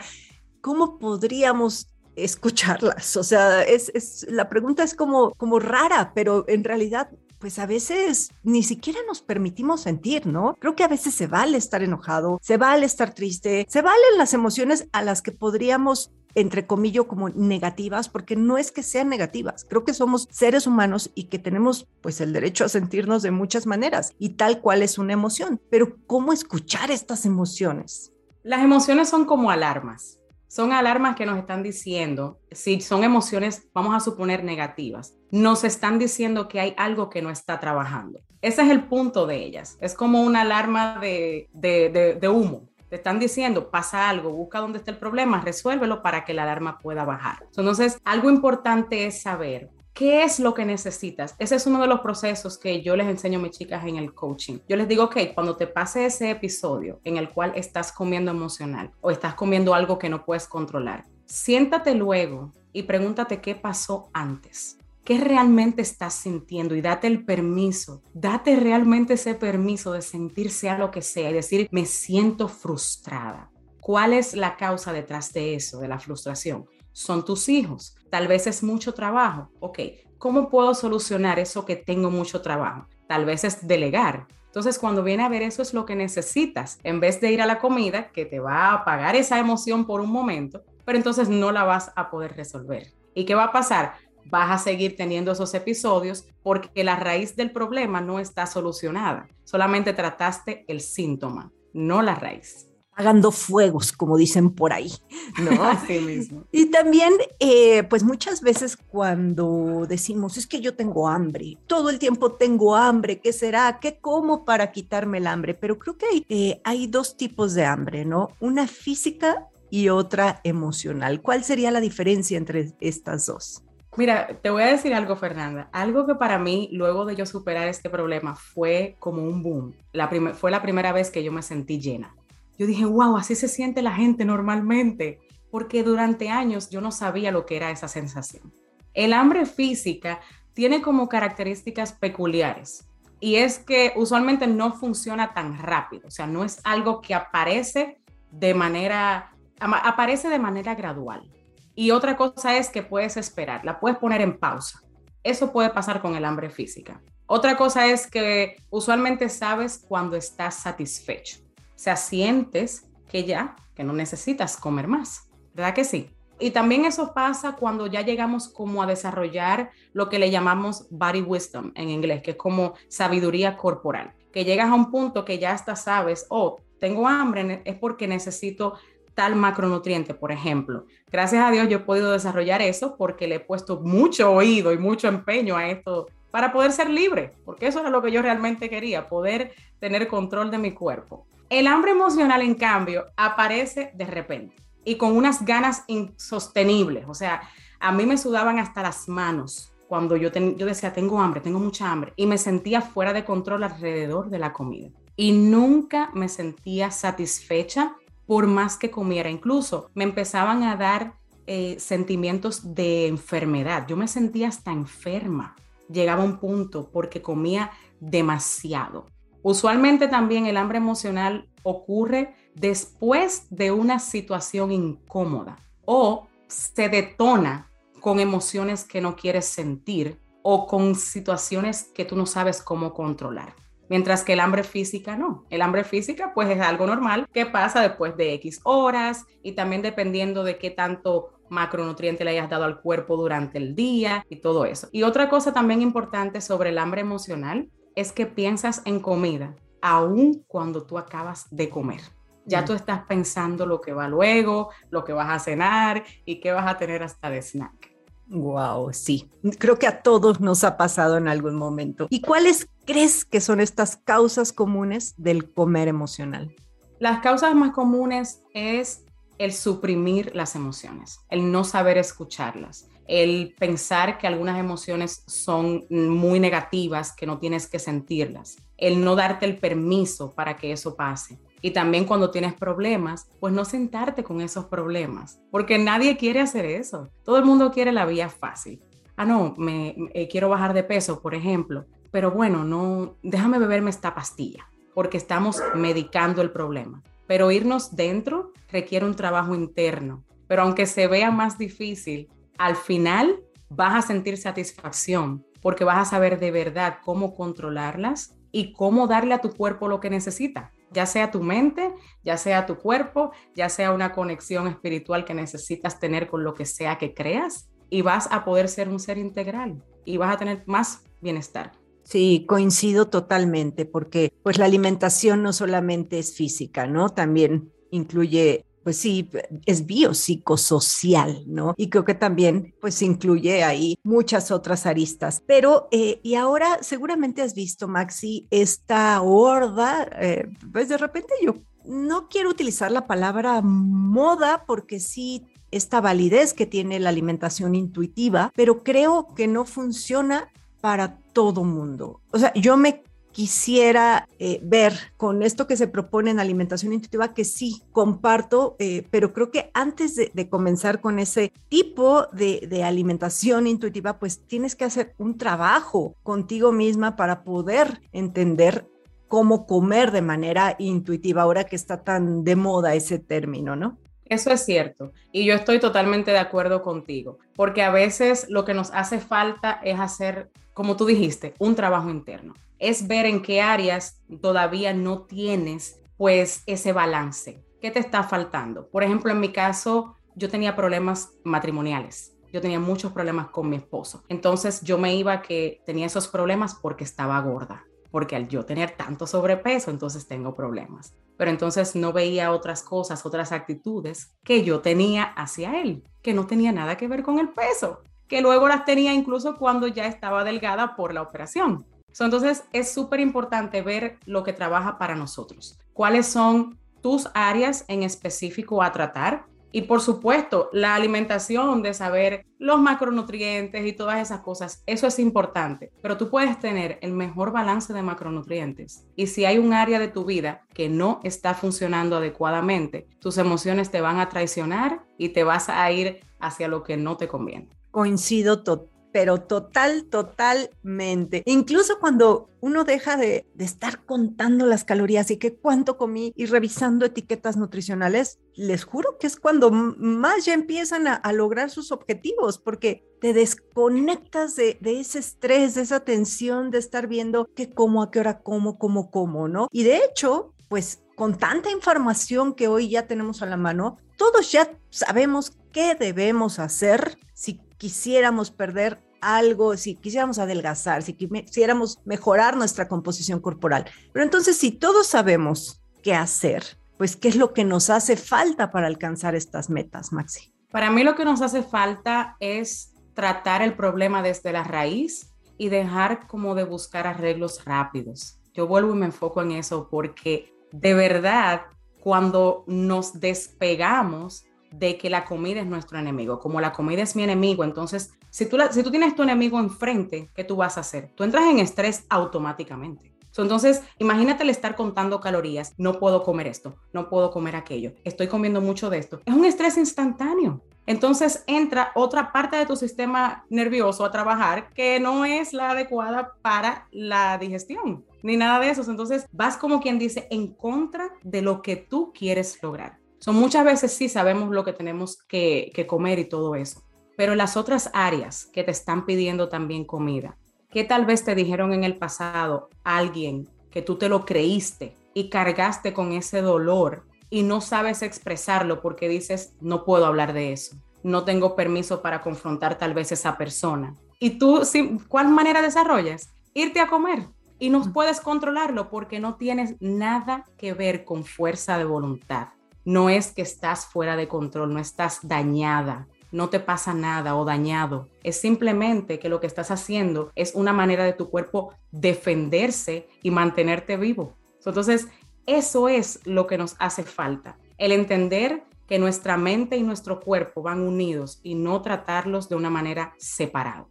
¿cómo 0.68 1.00
podríamos 1.00 1.88
escucharlas? 2.18 3.16
O 3.16 3.24
sea, 3.24 3.64
es, 3.64 3.90
es, 3.96 4.28
la 4.30 4.50
pregunta 4.50 4.84
es 4.84 4.96
como, 4.96 5.32
como 5.36 5.60
rara, 5.60 6.12
pero 6.14 6.44
en 6.50 6.66
realidad 6.66 7.10
pues 7.40 7.58
a 7.58 7.66
veces 7.66 8.32
ni 8.44 8.64
siquiera 8.64 9.00
nos 9.08 9.22
permitimos 9.22 9.80
sentir, 9.80 10.28
¿no? 10.28 10.58
Creo 10.60 10.76
que 10.76 10.84
a 10.84 10.90
veces 10.90 11.14
se 11.14 11.28
vale 11.28 11.58
estar 11.58 11.84
enojado, 11.84 12.40
se 12.42 12.58
vale 12.58 12.86
estar 12.86 13.14
triste, 13.14 13.66
se 13.70 13.82
valen 13.82 14.18
las 14.18 14.34
emociones 14.34 14.90
a 14.92 15.04
las 15.04 15.22
que 15.22 15.32
podríamos 15.32 16.12
entre 16.36 16.68
comillas 16.68 17.06
como 17.06 17.30
negativas, 17.30 18.10
porque 18.10 18.36
no 18.36 18.58
es 18.58 18.74
que 18.74 18.84
sean 18.84 19.08
negativas, 19.08 19.66
creo 19.70 19.86
que 19.86 19.94
somos 19.94 20.28
seres 20.32 20.68
humanos 20.68 21.12
y 21.16 21.26
que 21.26 21.40
tenemos 21.40 21.88
pues 22.02 22.20
el 22.20 22.34
derecho 22.34 22.66
a 22.66 22.70
sentirnos 22.70 23.22
de 23.22 23.32
muchas 23.32 23.66
maneras 23.68 24.12
y 24.20 24.32
tal 24.32 24.60
cual 24.60 24.84
es 24.84 24.98
una 24.98 25.14
emoción, 25.14 25.62
pero 25.72 25.96
¿cómo 26.08 26.34
escuchar 26.34 26.92
estas 26.92 27.26
emociones? 27.26 28.12
Las 28.44 28.64
emociones 28.64 29.08
son 29.08 29.24
como 29.24 29.50
alarmas 29.50 30.20
son 30.48 30.72
alarmas 30.72 31.16
que 31.16 31.26
nos 31.26 31.38
están 31.38 31.64
diciendo, 31.64 32.40
si 32.52 32.82
son 32.82 33.04
emociones, 33.04 33.68
vamos 33.74 33.96
a 33.96 34.00
suponer 34.00 34.44
negativas, 34.44 35.16
nos 35.32 35.64
están 35.64 36.00
diciendo 36.00 36.48
que 36.48 36.60
hay 36.60 36.74
algo 36.78 37.10
que 37.10 37.22
no 37.22 37.30
está 37.30 37.60
trabajando. 37.60 38.20
Ese 38.42 38.62
es 38.62 38.70
el 38.70 38.86
punto 38.86 39.26
de 39.26 39.44
ellas. 39.44 39.78
Es 39.82 39.94
como 39.94 40.22
una 40.22 40.42
alarma 40.42 41.00
de, 41.00 41.50
de, 41.54 42.30
humo. 42.30 42.70
Te 42.90 42.96
están 42.96 43.20
diciendo, 43.20 43.70
pasa 43.70 44.10
algo, 44.10 44.32
busca 44.32 44.60
dónde 44.60 44.78
está 44.78 44.92
el 44.92 44.98
problema, 44.98 45.42
resuélvelo 45.42 46.02
para 46.02 46.24
que 46.24 46.34
la 46.34 46.44
alarma 46.44 46.80
pueda 46.80 47.04
bajar. 47.04 47.40
Entonces, 47.58 48.00
algo 48.06 48.30
importante 48.30 49.06
es 49.06 49.22
saber 49.22 49.72
¿Qué 49.98 50.24
es 50.24 50.40
lo 50.40 50.54
que 50.54 50.64
necesitas? 50.64 51.34
Ese 51.40 51.56
es 51.56 51.66
uno 51.66 51.82
de 51.82 51.88
los 51.88 52.02
procesos 52.02 52.60
que 52.60 52.84
yo 52.84 52.96
les 52.96 53.08
enseño 53.08 53.40
a 53.40 53.42
mis 53.42 53.58
chicas 53.58 53.84
en 53.84 53.96
el 53.96 54.14
coaching. 54.14 54.60
Yo 54.70 54.76
les 54.76 54.88
digo, 54.88 55.06
ok, 55.06 55.34
cuando 55.34 55.58
te 55.58 55.66
pase 55.66 56.06
ese 56.06 56.30
episodio 56.30 57.00
en 57.04 57.18
el 57.18 57.30
cual 57.30 57.54
estás 57.56 57.92
comiendo 57.92 58.30
emocional 58.30 58.92
o 59.02 59.10
estás 59.10 59.34
comiendo 59.34 59.74
algo 59.74 59.98
que 59.98 60.08
no 60.08 60.24
puedes 60.24 60.48
controlar, 60.48 61.06
siéntate 61.26 61.96
luego 61.96 62.54
y 62.74 62.84
pregúntate 62.84 63.42
qué 63.42 63.56
pasó 63.56 64.12
antes. 64.14 64.78
¿Qué 65.04 65.20
realmente 65.20 65.82
estás 65.82 66.14
sintiendo? 66.14 66.76
Y 66.76 66.82
date 66.82 67.08
el 67.08 67.26
permiso, 67.26 68.04
date 68.14 68.56
realmente 68.56 69.16
ese 69.16 69.34
permiso 69.34 69.94
de 69.94 70.04
sentirse 70.04 70.70
a 70.70 70.78
lo 70.78 70.92
que 70.92 71.02
sea 71.02 71.32
y 71.32 71.34
decir, 71.34 71.70
me 71.72 71.88
siento 71.88 72.48
frustrada. 72.48 73.50
¿Cuál 73.82 74.14
es 74.14 74.36
la 74.36 74.58
causa 74.58 74.94
detrás 74.94 75.34
de 75.34 75.56
eso, 75.56 75.80
de 75.80 75.88
la 75.88 75.98
frustración? 75.98 76.68
son 76.98 77.24
tus 77.24 77.48
hijos. 77.48 77.96
Tal 78.10 78.28
vez 78.28 78.48
es 78.48 78.64
mucho 78.64 78.94
trabajo. 78.94 79.50
Ok, 79.60 79.80
¿cómo 80.18 80.50
puedo 80.50 80.74
solucionar 80.74 81.40
eso 81.40 81.66
que 81.66 81.76
tengo 81.76 82.10
mucho 82.10 82.42
trabajo? 82.42 82.88
Tal 83.08 83.26
vez 83.26 83.44
es 83.44 83.68
delegar. 83.68 84.28
Entonces, 84.46 84.80
cuando 84.80 85.04
viene 85.04 85.24
a 85.24 85.30
ver 85.30 85.42
eso 85.42 85.62
es 85.62 85.74
lo 85.74 85.86
que 85.86 85.96
necesitas, 85.96 86.80
en 86.84 87.00
vez 87.00 87.22
de 87.22 87.32
ir 87.32 87.42
a 87.42 87.46
la 87.46 87.60
comida, 87.60 88.12
que 88.12 88.26
te 88.26 88.40
va 88.40 88.70
a 88.70 88.74
apagar 88.74 89.16
esa 89.16 89.40
emoción 89.40 89.86
por 89.86 90.02
un 90.02 90.10
momento, 90.10 90.64
pero 90.86 90.98
entonces 90.98 91.30
no 91.30 91.52
la 91.52 91.64
vas 91.64 91.92
a 91.96 92.10
poder 92.10 92.36
resolver. 92.36 92.94
¿Y 93.14 93.26
qué 93.26 93.36
va 93.36 93.46
a 93.46 93.52
pasar? 93.52 93.94
Vas 94.26 94.52
a 94.52 94.58
seguir 94.58 94.96
teniendo 94.96 95.32
esos 95.32 95.54
episodios 95.54 96.26
porque 96.44 96.84
la 96.84 96.96
raíz 96.96 97.36
del 97.36 97.52
problema 97.52 98.02
no 98.02 98.20
está 98.20 98.46
solucionada. 98.46 99.28
Solamente 99.44 99.94
trataste 99.94 100.66
el 100.68 100.82
síntoma, 100.82 101.52
no 101.74 102.02
la 102.02 102.16
raíz 102.16 102.67
apagando 102.98 103.32
fuegos, 103.32 103.92
como 103.92 104.18
dicen 104.18 104.50
por 104.50 104.74
ahí, 104.74 104.92
¿no? 105.40 105.64
Así 105.70 106.00
mismo. 106.00 106.46
Y 106.52 106.72
también, 106.72 107.14
eh, 107.40 107.84
pues 107.84 108.04
muchas 108.04 108.42
veces 108.42 108.76
cuando 108.76 109.86
decimos, 109.88 110.36
es 110.36 110.48
que 110.48 110.62
yo 110.62 110.74
tengo 110.74 111.08
hambre, 111.08 111.60
todo 111.68 111.92
el 111.92 112.00
tiempo 112.00 112.32
tengo 112.32 112.76
hambre, 112.76 113.20
¿qué 113.20 113.34
será? 113.34 113.78
¿Qué 113.80 114.00
como 114.00 114.46
para 114.46 114.72
quitarme 114.72 115.20
el 115.20 115.28
hambre? 115.28 115.54
Pero 115.54 115.78
creo 115.78 115.96
que 115.96 116.08
hay, 116.08 116.26
eh, 116.28 116.60
hay 116.64 116.88
dos 116.88 117.18
tipos 117.18 117.54
de 117.54 117.66
hambre, 117.66 118.04
¿no? 118.04 118.30
Una 118.40 118.66
física 118.66 119.46
y 119.70 119.90
otra 119.90 120.42
emocional. 120.44 121.22
¿Cuál 121.22 121.44
sería 121.44 121.70
la 121.70 121.82
diferencia 121.82 122.36
entre 122.36 122.74
estas 122.80 123.28
dos? 123.28 123.62
Mira, 123.96 124.40
te 124.42 124.50
voy 124.50 124.64
a 124.64 124.68
decir 124.72 124.96
algo, 124.96 125.16
Fernanda. 125.16 125.70
Algo 125.72 126.08
que 126.08 126.16
para 126.16 126.40
mí, 126.40 126.70
luego 126.72 127.06
de 127.06 127.16
yo 127.16 127.28
superar 127.28 127.68
este 127.68 127.92
problema, 127.92 128.36
fue 128.36 128.96
como 128.98 129.22
un 129.22 129.44
boom. 129.44 129.76
La 129.94 130.10
fue 130.34 130.50
la 130.50 130.64
primera 130.64 130.94
vez 130.94 131.12
que 131.12 131.24
yo 131.24 131.32
me 131.32 131.44
sentí 131.44 131.80
llena 131.80 132.17
yo 132.58 132.68
dije, 132.68 132.86
wow, 132.86 133.18
así 133.18 133.36
se 133.36 133.48
siente 133.48 133.82
la 133.82 133.94
gente 133.94 134.26
normalmente, 134.26 135.20
porque 135.52 135.84
durante 135.84 136.30
años 136.30 136.70
yo 136.70 136.82
no 136.82 136.92
sabía 136.92 137.32
lo 137.32 137.46
que 137.46 137.58
era 137.58 137.72
esa 137.72 137.88
sensación. 137.88 138.54
El 138.94 139.14
hambre 139.14 139.46
física 139.46 140.20
tiene 140.54 140.82
como 140.82 141.08
características 141.08 141.94
peculiares 141.94 142.88
y 143.20 143.36
es 143.36 143.60
que 143.60 143.94
usualmente 143.96 144.48
no 144.48 144.74
funciona 144.74 145.34
tan 145.34 145.58
rápido, 145.58 146.08
o 146.08 146.12
sea, 146.12 146.28
no 146.28 146.44
es 146.44 146.60
algo 146.64 147.02
que 147.02 147.14
aparece 147.14 148.00
de 148.32 148.54
manera, 148.54 149.32
aparece 149.60 150.30
de 150.30 150.40
manera 150.40 150.76
gradual. 150.76 151.30
Y 151.76 151.92
otra 151.92 152.18
cosa 152.18 152.58
es 152.58 152.70
que 152.70 152.82
puedes 152.82 153.18
esperar, 153.18 153.64
la 153.64 153.80
puedes 153.80 154.00
poner 154.00 154.22
en 154.22 154.40
pausa. 154.40 154.82
Eso 155.24 155.52
puede 155.52 155.70
pasar 155.70 156.02
con 156.02 156.16
el 156.16 156.26
hambre 156.26 156.50
física. 156.50 157.02
Otra 157.28 157.56
cosa 157.56 157.86
es 157.88 158.08
que 158.08 158.56
usualmente 158.70 159.30
sabes 159.30 159.84
cuando 159.88 160.16
estás 160.16 160.56
satisfecho. 160.56 161.47
Sea, 161.78 161.96
sientes 161.96 162.90
que 163.08 163.24
ya, 163.24 163.56
que 163.74 163.86
no 163.86 163.94
necesitas 163.94 164.58
comer 164.58 164.90
más, 164.90 165.30
¿verdad 165.54 165.74
que 165.74 165.86
sí? 165.86 166.10
Y 166.40 166.52
también 166.52 166.86
eso 166.86 167.14
pasa 167.14 167.56
cuando 167.56 167.88
ya 167.88 168.02
llegamos 168.02 168.50
como 168.50 168.84
a 168.84 168.86
desarrollar 168.86 169.72
lo 169.94 170.10
que 170.10 170.20
le 170.20 170.30
llamamos 170.30 170.88
body 170.92 171.22
wisdom 171.22 171.72
en 171.76 171.90
inglés, 171.90 172.22
que 172.22 172.32
es 172.32 172.38
como 172.38 172.74
sabiduría 172.90 173.58
corporal, 173.58 174.14
que 174.32 174.44
llegas 174.44 174.70
a 174.70 174.76
un 174.76 174.92
punto 174.92 175.24
que 175.24 175.40
ya 175.40 175.52
hasta 175.52 175.76
sabes, 175.76 176.28
oh, 176.30 176.60
tengo 176.80 177.08
hambre, 177.08 177.62
es 177.66 177.76
porque 177.76 178.08
necesito 178.08 178.76
tal 179.16 179.36
macronutriente, 179.36 180.14
por 180.14 180.32
ejemplo. 180.32 180.86
Gracias 181.12 181.44
a 181.44 181.50
Dios 181.50 181.68
yo 181.70 181.78
he 181.78 181.82
podido 181.82 182.12
desarrollar 182.12 182.62
eso 182.62 182.96
porque 182.98 183.28
le 183.28 183.36
he 183.36 183.40
puesto 183.40 183.80
mucho 183.82 184.32
oído 184.32 184.72
y 184.74 184.78
mucho 184.78 185.08
empeño 185.08 185.58
a 185.58 185.70
esto 185.70 186.06
para 186.30 186.54
poder 186.54 186.72
ser 186.72 186.90
libre, 186.90 187.32
porque 187.46 187.66
eso 187.66 187.80
era 187.80 187.90
lo 187.90 188.04
que 188.04 188.12
yo 188.12 188.22
realmente 188.22 188.70
quería, 188.70 189.10
poder 189.10 189.54
tener 189.80 190.08
control 190.08 190.52
de 190.52 190.60
mi 190.60 190.72
cuerpo. 190.72 191.26
El 191.50 191.68
hambre 191.68 191.92
emocional, 191.92 192.42
en 192.42 192.56
cambio, 192.56 193.06
aparece 193.16 193.92
de 193.96 194.06
repente 194.06 194.56
y 194.84 194.96
con 194.96 195.16
unas 195.16 195.46
ganas 195.46 195.84
insostenibles. 195.88 197.06
O 197.08 197.14
sea, 197.14 197.42
a 197.80 197.92
mí 197.92 198.06
me 198.06 198.18
sudaban 198.18 198.60
hasta 198.60 198.82
las 198.82 199.08
manos 199.08 199.74
cuando 199.88 200.18
yo, 200.18 200.30
yo 200.32 200.66
decía, 200.66 200.94
tengo 200.94 201.22
hambre, 201.22 201.42
tengo 201.42 201.60
mucha 201.60 201.90
hambre, 201.90 202.12
y 202.18 202.26
me 202.26 202.38
sentía 202.38 202.82
fuera 202.82 203.14
de 203.14 203.24
control 203.24 203.64
alrededor 203.64 204.30
de 204.30 204.40
la 204.40 204.52
comida. 204.52 204.90
Y 205.16 205.32
nunca 205.32 206.12
me 206.14 206.30
sentía 206.30 206.92
satisfecha 206.92 207.96
por 208.26 208.48
más 208.48 208.78
que 208.78 208.92
comiera. 208.92 209.30
Incluso 209.30 209.90
me 209.96 210.04
empezaban 210.04 210.64
a 210.64 210.76
dar 210.76 211.14
eh, 211.48 211.78
sentimientos 211.80 212.76
de 212.76 213.08
enfermedad. 213.08 213.88
Yo 213.88 213.96
me 213.96 214.08
sentía 214.08 214.50
hasta 214.50 214.72
enferma. 214.72 215.56
Llegaba 215.90 216.24
un 216.24 216.38
punto 216.38 216.90
porque 216.92 217.22
comía 217.22 217.72
demasiado. 218.00 219.08
Usualmente 219.48 220.10
también 220.10 220.46
el 220.46 220.58
hambre 220.58 220.78
emocional 220.78 221.48
ocurre 221.64 222.36
después 222.54 223.48
de 223.50 223.72
una 223.72 223.98
situación 223.98 224.74
incómoda 224.74 225.56
o 225.86 226.28
se 226.50 226.90
detona 226.90 227.72
con 228.02 228.20
emociones 228.20 228.84
que 228.84 229.00
no 229.00 229.16
quieres 229.16 229.46
sentir 229.46 230.20
o 230.42 230.68
con 230.68 230.96
situaciones 230.96 231.90
que 231.96 232.04
tú 232.04 232.18
no 232.18 232.26
sabes 232.26 232.62
cómo 232.62 232.94
controlar. 232.94 233.56
Mientras 233.88 234.26
que 234.26 234.34
el 234.34 234.42
hambre 234.42 234.66
física 234.66 235.16
no. 235.16 235.46
El 235.50 235.62
hambre 235.62 235.86
física 235.86 236.34
pues 236.34 236.50
es 236.50 236.60
algo 236.60 236.86
normal 236.86 237.26
que 237.32 237.46
pasa 237.46 237.82
después 237.82 238.18
de 238.18 238.34
X 238.34 238.60
horas 238.66 239.26
y 239.44 239.54
también 239.54 239.82
dependiendo 239.82 240.44
de 240.44 240.58
qué 240.58 240.72
tanto 240.72 241.40
macronutriente 241.50 242.26
le 242.26 242.32
hayas 242.32 242.50
dado 242.50 242.66
al 242.66 242.82
cuerpo 242.82 243.16
durante 243.16 243.60
el 243.60 243.76
día 243.76 244.26
y 244.30 244.42
todo 244.42 244.66
eso. 244.66 244.90
Y 244.92 245.04
otra 245.04 245.30
cosa 245.30 245.54
también 245.54 245.82
importante 245.82 246.42
sobre 246.42 246.72
el 246.72 246.80
hambre 246.80 247.00
emocional 247.00 247.70
es 247.98 248.12
que 248.12 248.28
piensas 248.28 248.84
en 248.86 249.00
comida 249.00 249.56
aún 249.82 250.46
cuando 250.48 250.86
tú 250.86 251.00
acabas 251.00 251.48
de 251.50 251.68
comer. 251.68 252.02
Ya 252.46 252.64
tú 252.64 252.74
estás 252.74 253.02
pensando 253.08 253.66
lo 253.66 253.82
que 253.82 253.92
va 253.92 254.08
luego, 254.08 254.70
lo 254.92 255.04
que 255.04 255.14
vas 255.14 255.30
a 255.30 255.40
cenar 255.40 256.04
y 256.24 256.40
qué 256.40 256.52
vas 256.52 256.68
a 256.68 256.78
tener 256.78 257.02
hasta 257.02 257.32
de 257.32 257.42
snack. 257.42 257.98
Wow, 258.28 258.94
sí. 258.94 259.32
Creo 259.58 259.80
que 259.80 259.88
a 259.88 260.04
todos 260.04 260.40
nos 260.40 260.64
ha 260.64 260.78
pasado 260.78 261.18
en 261.18 261.28
algún 261.28 261.56
momento. 261.56 262.06
¿Y 262.12 262.22
cuáles 262.22 262.70
crees 262.86 263.26
que 263.26 263.42
son 263.42 263.60
estas 263.60 263.98
causas 263.98 264.54
comunes 264.54 265.16
del 265.18 265.52
comer 265.52 265.88
emocional? 265.88 266.56
Las 267.00 267.22
causas 267.22 267.56
más 267.56 267.72
comunes 267.72 268.44
es 268.54 269.07
el 269.38 269.54
suprimir 269.54 270.36
las 270.36 270.56
emociones, 270.56 271.20
el 271.30 271.52
no 271.52 271.64
saber 271.64 271.98
escucharlas, 271.98 272.90
el 273.08 273.56
pensar 273.58 274.18
que 274.18 274.28
algunas 274.28 274.60
emociones 274.60 275.24
son 275.28 275.86
muy 275.90 276.40
negativas, 276.40 277.14
que 277.14 277.26
no 277.26 277.40
tienes 277.40 277.68
que 277.68 277.80
sentirlas, 277.80 278.58
el 278.78 279.04
no 279.04 279.16
darte 279.16 279.46
el 279.46 279.58
permiso 279.58 280.34
para 280.34 280.58
que 280.58 280.72
eso 280.72 280.96
pase. 280.96 281.40
Y 281.62 281.72
también 281.72 282.06
cuando 282.06 282.30
tienes 282.30 282.54
problemas, 282.54 283.30
pues 283.40 283.54
no 283.54 283.66
sentarte 283.66 284.24
con 284.24 284.42
esos 284.42 284.66
problemas, 284.66 285.40
porque 285.52 285.78
nadie 285.78 286.18
quiere 286.18 286.40
hacer 286.40 286.66
eso. 286.66 287.10
Todo 287.24 287.38
el 287.38 287.46
mundo 287.46 287.72
quiere 287.72 287.92
la 287.92 288.06
vía 288.06 288.30
fácil. 288.30 288.82
Ah, 289.16 289.26
no, 289.26 289.56
me, 289.58 289.96
eh, 290.14 290.28
quiero 290.28 290.50
bajar 290.50 290.74
de 290.74 290.84
peso, 290.84 291.22
por 291.22 291.34
ejemplo, 291.34 291.86
pero 292.12 292.32
bueno, 292.32 292.64
no, 292.64 293.18
déjame 293.24 293.58
beberme 293.58 293.90
esta 293.90 294.14
pastilla, 294.14 294.68
porque 294.94 295.18
estamos 295.18 295.62
medicando 295.74 296.42
el 296.42 296.52
problema. 296.52 297.02
Pero 297.26 297.52
irnos 297.52 297.96
dentro 297.96 298.54
requiere 298.70 299.06
un 299.06 299.16
trabajo 299.16 299.56
interno. 299.56 300.24
Pero 300.48 300.64
aunque 300.64 300.86
se 300.86 301.08
vea 301.08 301.32
más 301.32 301.58
difícil, 301.58 302.30
al 302.58 302.76
final 302.76 303.44
vas 303.70 304.04
a 304.04 304.08
sentir 304.08 304.38
satisfacción 304.38 305.46
porque 305.62 305.84
vas 305.84 306.08
a 306.08 306.10
saber 306.10 306.40
de 306.40 306.52
verdad 306.52 307.00
cómo 307.04 307.36
controlarlas 307.36 308.36
y 308.52 308.72
cómo 308.74 309.08
darle 309.08 309.34
a 309.34 309.42
tu 309.42 309.52
cuerpo 309.52 309.88
lo 309.88 310.00
que 310.00 310.10
necesita, 310.10 310.72
ya 310.92 311.06
sea 311.06 311.32
tu 311.32 311.42
mente, 311.42 311.94
ya 312.24 312.38
sea 312.38 312.66
tu 312.66 312.78
cuerpo, 312.78 313.32
ya 313.56 313.70
sea 313.70 313.92
una 313.92 314.14
conexión 314.14 314.68
espiritual 314.68 315.26
que 315.26 315.34
necesitas 315.34 316.00
tener 316.00 316.28
con 316.28 316.44
lo 316.44 316.54
que 316.54 316.66
sea 316.66 316.98
que 316.98 317.14
creas 317.14 317.70
y 317.90 318.02
vas 318.02 318.30
a 318.32 318.46
poder 318.46 318.70
ser 318.70 318.90
un 318.90 319.00
ser 319.00 319.18
integral 319.18 319.84
y 320.06 320.18
vas 320.18 320.34
a 320.34 320.38
tener 320.38 320.64
más 320.66 321.04
bienestar. 321.22 321.74
Sí, 322.04 322.46
coincido 322.48 323.10
totalmente 323.10 323.86
porque 323.86 324.32
pues 324.42 324.58
la 324.58 324.66
alimentación 324.66 325.44
no 325.44 325.52
solamente 325.52 326.20
es 326.20 326.36
física, 326.36 326.88
¿no? 326.88 327.10
También 327.10 327.74
incluye 327.92 328.66
pues 328.88 328.96
sí, 329.00 329.30
es 329.66 329.86
biopsicosocial, 329.86 331.44
¿no? 331.46 331.74
Y 331.76 331.90
creo 331.90 332.06
que 332.06 332.14
también, 332.14 332.74
pues 332.80 333.02
incluye 333.02 333.62
ahí 333.62 334.00
muchas 334.02 334.50
otras 334.50 334.86
aristas. 334.86 335.44
Pero, 335.46 335.90
eh, 335.92 336.22
y 336.24 336.36
ahora 336.36 336.82
seguramente 336.82 337.42
has 337.42 337.54
visto, 337.54 337.90
Maxi, 337.90 338.48
esta 338.50 339.22
horda, 339.22 340.08
eh, 340.22 340.48
pues 340.72 340.88
de 340.88 340.98
repente 340.98 341.34
yo 341.44 341.56
no 341.84 342.30
quiero 342.30 342.50
utilizar 342.50 342.90
la 342.90 343.08
palabra 343.08 343.60
moda 343.62 344.64
porque 344.66 345.02
sí 345.02 345.46
esta 345.70 346.00
validez 346.00 346.54
que 346.54 346.66
tiene 346.66 347.00
la 347.02 347.10
alimentación 347.10 347.76
intuitiva, 347.76 348.54
pero 348.56 348.84
creo 348.84 349.36
que 349.36 349.48
no 349.48 349.66
funciona 349.66 350.50
para 350.80 351.18
todo 351.34 351.66
mundo. 351.66 352.22
O 352.32 352.40
sea, 352.40 352.54
yo 352.54 352.78
me 352.78 353.04
quisiera 353.38 354.28
eh, 354.40 354.60
ver 354.64 354.94
con 355.16 355.44
esto 355.44 355.68
que 355.68 355.78
se 355.78 355.88
propone 355.88 356.32
en 356.32 356.40
alimentación 356.40 356.92
intuitiva, 356.92 357.36
que 357.36 357.46
sí 357.46 357.84
comparto, 357.92 358.76
eh, 358.80 359.06
pero 359.12 359.32
creo 359.32 359.52
que 359.52 359.70
antes 359.76 360.16
de, 360.16 360.50
comenzar 360.50 361.02
con 361.02 361.20
ese 361.20 361.54
tipo 361.70 362.26
de, 362.32 362.66
de, 362.68 362.84
alimentación 362.84 363.68
intuitiva, 363.68 364.18
pues 364.18 364.40
tienes 364.48 364.76
que 364.76 364.86
hacer 364.86 365.14
un 365.20 365.38
trabajo 365.38 366.16
contigo 366.24 366.72
misma 366.72 367.16
para 367.16 367.44
poder 367.44 368.02
entender 368.12 368.88
cómo 369.28 369.68
comer 369.68 370.10
de 370.12 370.24
manera 370.24 370.76
intuitiva, 370.80 371.44
ahora 371.44 371.66
que 371.66 371.76
está 371.76 372.02
tan 372.02 372.44
de 372.44 372.56
moda 372.56 372.96
ese 372.96 373.20
término, 373.20 373.76
¿no? 373.76 374.00
Eso 374.26 374.50
es 374.50 374.66
cierto. 374.66 375.12
Y 375.32 375.46
yo 375.46 375.54
estoy 375.54 375.80
totalmente 375.80 376.32
de 376.32 376.40
acuerdo 376.40 376.82
contigo, 376.82 377.38
porque 377.56 377.84
a 377.84 377.92
veces 377.92 378.48
lo 378.50 378.66
que 378.66 378.74
nos 378.74 378.90
hace 378.96 379.20
falta 379.20 379.80
es 379.84 380.00
hacer, 380.00 380.50
como 380.74 380.96
tú 380.96 381.06
dijiste, 381.06 381.54
un 381.60 381.76
trabajo 381.76 382.10
interno 382.10 382.56
es 382.80 383.08
ver 383.08 383.26
en 383.26 383.42
qué 383.42 383.62
áreas 383.62 384.22
todavía 384.42 384.94
no 384.94 385.24
tienes 385.24 386.02
pues 386.18 386.64
ese 386.66 386.94
balance. 386.94 387.64
¿Qué 387.82 387.92
te 387.92 388.00
está 388.00 388.24
faltando? 388.24 388.90
Por 388.90 389.04
ejemplo, 389.04 389.32
en 389.32 389.40
mi 389.40 389.52
caso, 389.52 390.16
yo 390.36 390.50
tenía 390.50 390.76
problemas 390.76 391.32
matrimoniales. 391.44 392.34
Yo 392.52 392.62
tenía 392.62 392.80
muchos 392.80 393.12
problemas 393.12 393.50
con 393.50 393.70
mi 393.70 393.76
esposo. 393.76 394.24
Entonces 394.30 394.82
yo 394.82 394.98
me 394.98 395.16
iba 395.16 395.42
que 395.42 395.82
tenía 395.86 396.06
esos 396.06 396.28
problemas 396.28 396.76
porque 396.76 397.04
estaba 397.04 397.40
gorda. 397.42 397.86
Porque 398.10 398.36
al 398.36 398.48
yo 398.48 398.66
tener 398.66 398.92
tanto 398.92 399.28
sobrepeso, 399.28 399.92
entonces 399.92 400.28
tengo 400.28 400.56
problemas. 400.56 401.14
Pero 401.38 401.52
entonces 401.52 401.96
no 401.96 402.14
veía 402.14 402.52
otras 402.52 402.82
cosas, 402.82 403.26
otras 403.26 403.52
actitudes 403.52 404.36
que 404.44 404.64
yo 404.64 404.80
tenía 404.80 405.24
hacia 405.24 405.82
él, 405.82 406.04
que 406.24 406.34
no 406.34 406.48
tenía 406.48 406.72
nada 406.72 406.98
que 406.98 407.08
ver 407.08 407.22
con 407.22 407.38
el 407.38 407.50
peso, 407.50 408.02
que 408.28 408.42
luego 408.42 408.68
las 408.68 408.86
tenía 408.86 409.14
incluso 409.14 409.58
cuando 409.58 409.88
ya 409.88 410.08
estaba 410.08 410.44
delgada 410.44 410.96
por 410.96 411.14
la 411.14 411.22
operación 411.22 411.86
entonces, 412.26 412.64
es 412.74 412.92
súper 412.92 413.20
importante 413.20 413.82
ver 413.82 414.18
lo 414.26 414.44
que 414.44 414.54
trabaja 414.54 414.98
para 414.98 415.16
nosotros. 415.16 415.78
¿Cuáles 415.94 416.28
son 416.28 416.80
tus 417.02 417.30
áreas 417.34 417.86
en 417.88 418.04
específico 418.04 418.82
a 418.82 418.92
tratar? 418.92 419.46
Y 419.72 419.84
por 419.84 420.02
supuesto, 420.02 420.70
la 420.72 420.96
alimentación, 420.96 421.84
de 421.84 421.94
saber 421.94 422.46
los 422.58 422.80
macronutrientes 422.80 423.86
y 423.86 423.94
todas 423.94 424.20
esas 424.20 424.40
cosas, 424.40 424.82
eso 424.88 425.06
es 425.06 425.20
importante, 425.20 425.92
pero 426.02 426.18
tú 426.18 426.30
puedes 426.30 426.58
tener 426.58 426.98
el 427.02 427.12
mejor 427.14 427.52
balance 427.52 427.94
de 427.94 428.02
macronutrientes. 428.02 429.06
Y 429.16 429.28
si 429.28 429.46
hay 429.46 429.58
un 429.58 429.74
área 429.74 430.00
de 430.00 430.08
tu 430.08 430.26
vida 430.26 430.66
que 430.74 430.90
no 430.90 431.20
está 431.24 431.54
funcionando 431.54 432.18
adecuadamente, 432.18 433.08
tus 433.20 433.38
emociones 433.38 433.92
te 433.92 434.02
van 434.02 434.20
a 434.20 434.30
traicionar 434.30 435.04
y 435.18 435.30
te 435.30 435.44
vas 435.44 435.70
a 435.70 435.92
ir 435.92 436.22
hacia 436.40 436.68
lo 436.68 436.84
que 436.84 436.98
no 436.98 437.18
te 437.18 437.28
conviene. 437.28 437.70
Coincido 437.92 438.64
totalmente 438.64 438.97
pero 439.18 439.42
total, 439.42 440.04
totalmente. 440.12 441.42
Incluso 441.48 441.98
cuando 442.00 442.52
uno 442.60 442.84
deja 442.84 443.18
de, 443.18 443.48
estar 443.58 444.06
contando 444.06 444.68
las 444.68 444.84
calorías 444.84 445.32
y 445.32 445.38
que 445.38 445.56
cuánto 445.56 445.98
comí 445.98 446.34
y 446.36 446.46
revisando 446.46 447.04
etiquetas 447.04 447.58
nutricionales, 447.58 448.38
les 448.54 448.84
juro 448.84 449.18
que 449.20 449.26
es 449.26 449.40
cuando 449.40 449.72
más 449.72 450.46
ya 450.46 450.54
empiezan 450.54 451.08
a, 451.08 451.34
lograr 451.34 451.72
sus 451.72 451.92
objetivos, 451.92 452.60
porque 452.60 453.08
te 453.20 453.34
desconectas 453.34 454.56
de, 454.56 454.78
de, 454.82 455.00
ese 455.00 455.18
estrés, 455.18 455.74
de 455.74 455.82
esa 455.82 456.02
tensión 456.02 456.70
de 456.70 456.78
estar 456.78 457.08
viendo 457.08 457.50
qué 457.56 457.72
como, 457.72 458.04
a 458.04 458.12
qué 458.12 458.20
hora 458.20 458.44
como, 458.44 458.78
cómo, 458.78 459.10
cómo, 459.10 459.48
¿no? 459.48 459.68
Y 459.72 459.82
de 459.82 459.98
hecho, 459.98 460.54
pues 460.68 461.02
con 461.16 461.40
tanta 461.40 461.72
información 461.72 462.54
que 462.54 462.68
hoy 462.68 462.90
ya 462.90 463.08
tenemos 463.08 463.42
a 463.42 463.48
la 463.48 463.58
mano, 463.58 463.98
todos 464.16 464.52
ya 464.52 464.78
sabemos 464.92 465.58
qué 465.72 465.96
debemos 465.96 466.60
hacer 466.60 467.18
si 467.34 467.60
quisiéramos 467.78 468.52
perder 468.52 469.00
algo, 469.22 469.78
si 469.78 469.96
quisiéramos 469.96 470.40
adelgazar, 470.40 471.04
si 471.04 471.14
quisiéramos 471.14 472.00
mejorar 472.06 472.58
nuestra 472.58 472.88
composición 472.88 473.40
corporal. 473.40 473.86
Pero 474.14 474.24
entonces, 474.24 474.58
si 474.58 474.72
todos 474.72 475.08
sabemos 475.08 475.82
qué 476.04 476.14
hacer, 476.14 476.64
pues, 476.98 477.16
¿qué 477.16 477.28
es 477.30 477.36
lo 477.36 477.54
que 477.54 477.64
nos 477.64 477.90
hace 477.90 478.18
falta 478.18 478.72
para 478.72 478.88
alcanzar 478.88 479.36
estas 479.36 479.70
metas, 479.70 480.12
Maxi? 480.12 480.54
Para 480.72 480.90
mí 480.90 481.04
lo 481.04 481.16
que 481.16 481.26
nos 481.26 481.42
hace 481.42 481.64
falta 481.64 482.36
es 482.40 482.94
tratar 483.14 483.62
el 483.62 483.76
problema 483.76 484.22
desde 484.22 484.52
la 484.52 484.64
raíz 484.64 485.34
y 485.58 485.70
dejar 485.70 486.28
como 486.28 486.56
de 486.56 486.64
buscar 486.64 487.08
arreglos 487.08 487.66
rápidos. 487.66 488.40
Yo 488.54 488.68
vuelvo 488.68 488.94
y 488.94 488.98
me 488.98 489.06
enfoco 489.08 489.42
en 489.42 489.52
eso 489.52 489.88
porque 489.90 490.54
de 490.72 490.94
verdad, 490.94 491.62
cuando 492.00 492.64
nos 492.68 493.20
despegamos 493.20 494.46
de 494.72 494.98
que 494.98 495.10
la 495.10 495.26
comida 495.26 495.62
es 495.62 495.68
nuestro 495.68 496.00
enemigo, 496.00 496.40
como 496.40 496.62
la 496.62 496.72
comida 496.72 497.02
es 497.02 497.16
mi 497.16 497.24
enemigo, 497.24 497.64
entonces 497.64 498.14
si 498.30 498.46
tú, 498.46 498.58
si 498.72 498.84
tú 498.84 498.92
tienes 498.92 499.16
tu 499.16 499.24
enemigo 499.24 499.60
enfrente, 499.60 500.30
¿qué 500.36 500.44
tú 500.44 500.58
vas 500.58 500.78
a 500.78 500.82
hacer? 500.82 501.12
Tú 501.16 501.24
entras 501.24 501.46
en 501.46 501.60
estrés 501.60 502.06
automáticamente. 502.10 503.14
entonces, 503.38 503.84
imagínate 504.00 504.44
el 504.44 504.50
estar 504.50 504.76
contando 504.76 505.20
calorías. 505.20 505.74
No 505.78 506.00
puedo 506.00 506.24
comer 506.24 506.48
esto, 506.48 506.76
no 506.92 507.08
puedo 507.08 507.32
comer 507.32 507.56
aquello, 507.56 507.94
estoy 508.04 508.28
comiendo 508.28 508.62
mucho 508.62 508.90
de 508.90 508.98
esto. 508.98 509.22
Es 509.26 509.34
un 509.34 509.46
estrés 509.46 509.78
instantáneo. 509.78 510.62
Entonces 510.88 511.44
entra 511.48 511.92
otra 511.96 512.32
parte 512.32 512.56
de 512.56 512.66
tu 512.66 512.78
sistema 512.78 513.46
nervioso 513.50 514.06
a 514.06 514.12
trabajar 514.12 514.70
que 514.74 515.02
no 515.02 515.26
es 515.26 515.52
la 515.52 515.72
adecuada 515.72 516.36
para 516.42 516.88
la 516.92 517.38
digestión, 517.38 518.06
ni 518.24 518.38
nada 518.38 518.60
de 518.60 518.70
eso. 518.70 518.90
Entonces 518.90 519.28
vas 519.34 519.58
como 519.58 519.82
quien 519.82 520.00
dice 520.00 520.28
en 520.32 520.54
contra 520.54 521.10
de 521.24 521.42
lo 521.42 521.62
que 521.62 521.76
tú 521.76 522.14
quieres 522.18 522.58
lograr. 522.64 522.98
Son 523.20 523.36
muchas 523.36 523.66
veces 523.66 523.92
sí 523.92 524.10
sabemos 524.10 524.50
lo 524.50 524.64
que 524.64 524.74
tenemos 524.74 525.18
que, 525.24 525.72
que 525.74 525.88
comer 525.88 526.20
y 526.20 526.26
todo 526.26 526.56
eso, 526.56 526.84
pero 527.16 527.36
las 527.36 527.58
otras 527.58 527.90
áreas 527.94 528.46
que 528.46 528.64
te 528.64 528.72
están 528.72 529.06
pidiendo 529.06 529.50
también 529.50 529.86
comida, 529.86 530.38
que 530.70 530.84
tal 530.84 531.06
vez 531.06 531.24
te 531.24 531.36
dijeron 531.36 531.74
en 531.74 531.84
el 531.84 531.98
pasado 531.98 532.70
alguien 532.84 533.50
que 533.72 533.82
tú 533.82 533.98
te 533.98 534.10
lo 534.10 534.26
creíste 534.26 534.96
y 535.14 535.30
cargaste 535.30 535.94
con 535.94 536.12
ese 536.12 536.42
dolor 536.42 537.06
y 537.30 537.44
no 537.44 537.62
sabes 537.62 538.02
expresarlo 538.02 538.82
porque 538.82 539.10
dices, 539.10 539.54
no 539.62 539.84
puedo 539.84 540.06
hablar 540.06 540.34
de 540.34 540.54
eso, 540.54 540.78
no 541.04 541.26
tengo 541.26 541.56
permiso 541.56 542.02
para 542.02 542.22
confrontar 542.22 542.78
tal 542.78 542.94
vez 542.94 543.12
esa 543.12 543.38
persona. 543.38 543.96
Y 544.20 544.40
tú, 544.40 544.62
¿cuál 545.08 545.30
manera 545.30 545.62
desarrollas? 545.62 546.34
Irte 546.54 546.80
a 546.80 546.88
comer. 546.88 547.28
y 547.60 547.72
no 547.72 547.82
puedes 547.92 548.22
controlarlo 548.22 548.92
porque 548.92 549.20
no 549.20 549.36
tienes 549.36 549.76
nada 549.80 550.46
que 550.58 550.74
ver 550.74 551.06
con 551.06 551.24
fuerza 551.24 551.80
de 551.80 551.86
voluntad. 551.86 552.50
No 552.88 553.10
es 553.10 553.34
que 553.34 553.42
estás 553.42 553.86
fuera 553.86 554.16
de 554.16 554.30
control, 554.30 554.74
no 554.74 554.80
estás 554.80 555.20
dañada, 555.28 556.08
no 556.32 556.48
te 556.48 556.62
pasa 556.62 556.94
nada 556.94 557.36
o 557.36 557.44
dañado. 557.44 558.08
Es 558.24 558.40
simplemente 558.40 559.20
que 559.20 559.28
lo 559.28 559.42
que 559.42 559.48
estás 559.48 559.72
haciendo 559.72 560.32
es 560.36 560.56
una 560.56 560.72
manera 560.72 561.04
de 561.04 561.12
tu 561.12 561.30
cuerpo 561.30 561.74
defenderse 561.92 563.10
y 563.22 563.30
mantenerte 563.30 563.98
vivo. 563.98 564.38
Entonces, 564.66 565.10
eso 565.46 565.90
es 565.90 566.22
lo 566.24 566.48
que 566.48 566.58
nos 566.58 566.78
hace 566.80 567.04
falta. 567.04 567.58
El 567.78 567.92
entender 567.92 568.64
que 568.88 569.00
nuestra 569.00 569.36
mente 569.36 569.76
y 569.76 569.84
nuestro 569.84 570.22
cuerpo 570.22 570.62
van 570.62 570.80
unidos 570.80 571.42
y 571.44 571.56
no 571.56 571.82
tratarlos 571.82 572.48
de 572.48 572.56
una 572.56 572.70
manera 572.70 573.16
separada. 573.18 573.86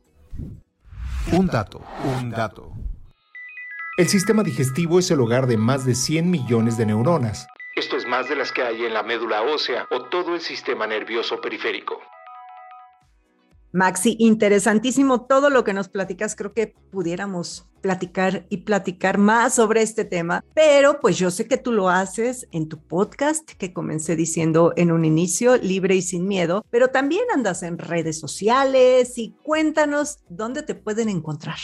Un 1.32 1.48
dato, 1.48 1.82
un 2.18 2.30
dato. 2.30 2.72
El 3.98 4.08
sistema 4.08 4.42
digestivo 4.42 4.98
es 4.98 5.10
el 5.10 5.20
hogar 5.20 5.46
de 5.46 5.58
más 5.58 5.84
de 5.84 5.94
100 5.94 6.30
millones 6.30 6.78
de 6.78 6.86
neuronas. 6.86 7.46
Esto 7.76 7.98
es 7.98 8.06
más 8.06 8.26
de 8.30 8.36
las 8.36 8.52
que 8.52 8.62
hay 8.62 8.86
en 8.86 8.94
la 8.94 9.02
médula 9.02 9.42
ósea 9.42 9.86
o 9.90 10.04
todo 10.04 10.34
el 10.34 10.40
sistema 10.40 10.86
nervioso 10.86 11.42
periférico. 11.42 12.00
Maxi, 13.70 14.16
interesantísimo 14.18 15.26
todo 15.26 15.50
lo 15.50 15.62
que 15.62 15.74
nos 15.74 15.90
platicas. 15.90 16.34
Creo 16.34 16.54
que 16.54 16.74
pudiéramos 16.90 17.68
platicar 17.82 18.46
y 18.48 18.62
platicar 18.62 19.18
más 19.18 19.56
sobre 19.56 19.82
este 19.82 20.06
tema, 20.06 20.42
pero 20.54 21.00
pues 21.00 21.18
yo 21.18 21.30
sé 21.30 21.46
que 21.46 21.58
tú 21.58 21.70
lo 21.70 21.90
haces 21.90 22.48
en 22.50 22.70
tu 22.70 22.80
podcast 22.80 23.46
que 23.50 23.74
comencé 23.74 24.16
diciendo 24.16 24.72
en 24.76 24.90
un 24.90 25.04
inicio, 25.04 25.58
libre 25.58 25.96
y 25.96 26.00
sin 26.00 26.26
miedo, 26.26 26.64
pero 26.70 26.88
también 26.88 27.24
andas 27.34 27.62
en 27.62 27.76
redes 27.76 28.18
sociales 28.18 29.18
y 29.18 29.34
cuéntanos 29.42 30.20
dónde 30.30 30.62
te 30.62 30.74
pueden 30.74 31.10
encontrar. 31.10 31.58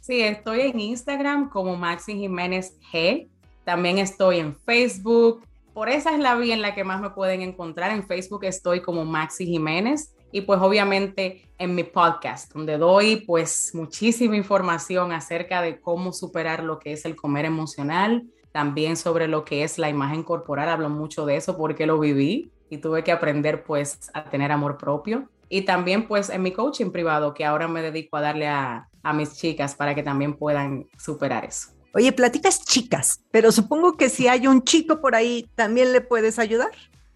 Sí, 0.00 0.22
estoy 0.22 0.62
en 0.62 0.80
Instagram 0.80 1.50
como 1.50 1.76
Maxi 1.76 2.14
Jiménez 2.14 2.74
G. 2.90 3.28
También 3.64 3.98
estoy 3.98 4.38
en 4.38 4.56
Facebook. 4.56 5.42
Por 5.78 5.90
esa 5.90 6.12
es 6.12 6.18
la 6.18 6.34
vía 6.34 6.54
en 6.54 6.60
la 6.60 6.74
que 6.74 6.82
más 6.82 7.00
me 7.00 7.10
pueden 7.10 7.40
encontrar. 7.40 7.92
En 7.92 8.04
Facebook 8.04 8.42
estoy 8.42 8.82
como 8.82 9.04
Maxi 9.04 9.46
Jiménez 9.46 10.12
y 10.32 10.40
pues 10.40 10.60
obviamente 10.60 11.48
en 11.56 11.76
mi 11.76 11.84
podcast, 11.84 12.52
donde 12.52 12.78
doy 12.78 13.22
pues 13.24 13.70
muchísima 13.74 14.36
información 14.36 15.12
acerca 15.12 15.62
de 15.62 15.80
cómo 15.80 16.12
superar 16.12 16.64
lo 16.64 16.80
que 16.80 16.90
es 16.90 17.04
el 17.04 17.14
comer 17.14 17.44
emocional, 17.44 18.26
también 18.50 18.96
sobre 18.96 19.28
lo 19.28 19.44
que 19.44 19.62
es 19.62 19.78
la 19.78 19.88
imagen 19.88 20.24
corporal, 20.24 20.68
hablo 20.68 20.90
mucho 20.90 21.24
de 21.26 21.36
eso 21.36 21.56
porque 21.56 21.86
lo 21.86 22.00
viví 22.00 22.50
y 22.68 22.78
tuve 22.78 23.04
que 23.04 23.12
aprender 23.12 23.62
pues 23.62 24.10
a 24.14 24.24
tener 24.24 24.50
amor 24.50 24.78
propio. 24.78 25.30
Y 25.48 25.62
también 25.62 26.08
pues 26.08 26.28
en 26.28 26.42
mi 26.42 26.50
coaching 26.50 26.90
privado, 26.90 27.34
que 27.34 27.44
ahora 27.44 27.68
me 27.68 27.82
dedico 27.82 28.16
a 28.16 28.20
darle 28.20 28.48
a, 28.48 28.88
a 29.04 29.12
mis 29.12 29.36
chicas 29.36 29.76
para 29.76 29.94
que 29.94 30.02
también 30.02 30.34
puedan 30.34 30.88
superar 30.98 31.44
eso. 31.44 31.77
Oye, 31.94 32.12
platicas 32.12 32.64
chicas, 32.64 33.20
pero 33.30 33.50
supongo 33.50 33.96
que 33.96 34.08
si 34.08 34.28
hay 34.28 34.46
un 34.46 34.62
chico 34.62 35.00
por 35.00 35.14
ahí, 35.14 35.48
¿también 35.54 35.92
le 35.92 36.00
puedes 36.00 36.38
ayudar? 36.38 36.70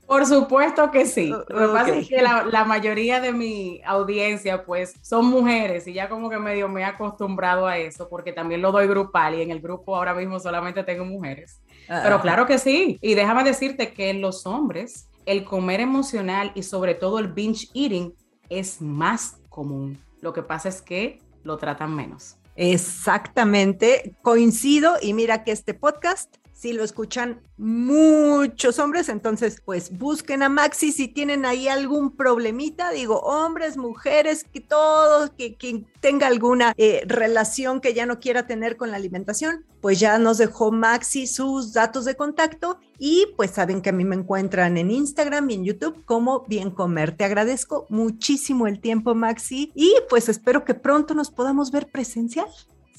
Por 0.07 0.27
supuesto 0.27 0.91
que 0.91 1.07
sí. 1.07 1.29
Lo 1.29 1.47
que 1.47 1.69
pasa 1.73 1.97
es 1.97 2.09
que 2.09 2.21
la, 2.21 2.65
mayoría 2.65 3.21
de 3.21 3.33
mi 3.33 3.81
audiencia, 3.87 4.65
pues, 4.65 4.95
son 5.01 5.27
mujeres 5.27 5.87
y 5.87 5.95
ya 5.95 6.09
como 6.09 6.29
que 6.29 6.39
medio 6.39 6.69
me 6.69 6.83
he 6.83 6.85
acostumbrado 6.85 7.67
a 7.67 7.79
eso, 7.79 8.09
porque 8.09 8.33
también 8.33 8.61
lo 8.61 8.73
doy 8.73 8.87
grupal 8.87 9.37
y 9.37 9.43
en 9.43 9.51
el 9.51 9.61
grupo 9.61 9.97
ahora 9.97 10.15
mismo 10.15 10.39
solamente 10.39 10.85
tengo 10.85 11.05
mujeres. 11.05 11.63
Pero 11.89 12.21
claro 12.21 12.47
que 12.47 12.59
sí. 12.59 12.99
Y 13.01 13.15
déjame 13.15 13.45
decirte 13.45 13.93
que 13.93 14.11
en 14.11 14.21
los 14.21 14.47
hombres, 14.47 15.09
el 15.25 15.45
comer 15.45 15.81
emocional 15.81 16.53
y 16.55 16.63
sobre 16.63 16.95
todo 16.95 17.19
el 17.19 17.29
binge 17.29 17.69
eating 17.75 18.15
es 18.51 18.83
más 18.83 19.39
común. 19.49 19.99
Lo 20.21 20.33
que 20.33 20.43
pasa 20.43 20.69
es 20.69 20.83
que 20.83 21.21
lo 21.43 21.57
tratan 21.57 21.95
menos. 21.95 22.37
Exactamente, 22.55 24.15
coincido 24.23 24.97
y 25.01 25.15
mira 25.15 25.45
que 25.45 25.53
este 25.53 25.75
podcast 25.75 26.37
si 26.63 26.73
lo 26.73 26.85
escuchan 26.85 27.41
muchos 27.57 28.79
hombres, 28.79 29.09
entonces 29.09 29.61
pues 29.65 29.99
busquen 29.99 30.45
a 30.45 30.49
Maxi 30.49 30.93
si 30.93 31.09
tienen 31.09 31.45
ahí 31.45 31.67
algún 31.67 32.15
problemita, 32.15 32.93
digo, 32.93 33.19
hombres, 33.19 33.77
mujeres, 33.77 34.45
que 34.45 34.61
todos, 34.61 35.31
que 35.31 35.85
tenga 35.99 36.29
alguna 36.29 36.73
eh, 36.77 37.03
relación 37.05 37.81
que 37.81 37.95
ya 37.95 38.07
no 38.07 38.21
quiera 38.21 38.47
tener 38.47 38.77
con 38.77 38.93
la 38.93 38.97
alimentación, 38.99 39.67
pues 39.81 39.99
ya 39.99 40.19
nos 40.19 40.39
dejó 40.39 40.71
Maxi 40.71 41.27
sus 41.27 41.73
datos 41.73 42.05
de 42.05 42.15
contacto 42.15 42.79
y 42.97 43.27
pues 43.37 43.51
saben 43.51 43.83
que 43.83 43.91
a 43.91 43.93
mí 43.93 44.05
me 44.05 44.15
encuentran 44.15 44.79
en 44.79 44.93
Instagram 44.93 45.51
y 45.51 45.55
en 45.55 45.65
YouTube 45.65 46.05
como 46.05 46.45
Bien 46.47 46.71
Comer. 46.71 47.17
Te 47.17 47.25
agradezco 47.25 47.87
muchísimo 47.89 48.69
el 48.69 48.79
tiempo, 48.79 49.17
Maxi, 49.17 49.73
y 49.75 49.93
pues 50.09 50.29
espero 50.29 50.65
que 50.65 50.75
pronto 50.75 51.13
nos 51.15 51.33
podamos 51.33 51.73
ver 51.73 51.91
presencial. 51.91 52.47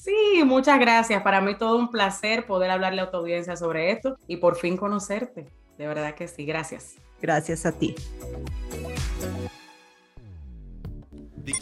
Sí, 0.04 0.42
muchas 0.44 0.78
gracias. 0.78 1.22
Para 1.22 1.40
mí 1.40 1.56
todo 1.56 1.78
un 1.78 1.90
placer 1.90 2.44
poder 2.44 2.70
hablarle 2.70 3.00
a 3.00 3.10
tu 3.10 3.16
audiencia 3.16 3.56
sobre 3.56 3.90
esto 3.90 4.18
y 4.26 4.36
por 4.36 4.56
fin 4.56 4.76
conocerte. 4.76 5.46
De 5.78 5.86
verdad 5.86 6.14
que 6.14 6.28
sí, 6.28 6.44
gracias. 6.44 6.96
Gracias 7.22 7.64
a 7.64 7.72
ti. 7.72 7.94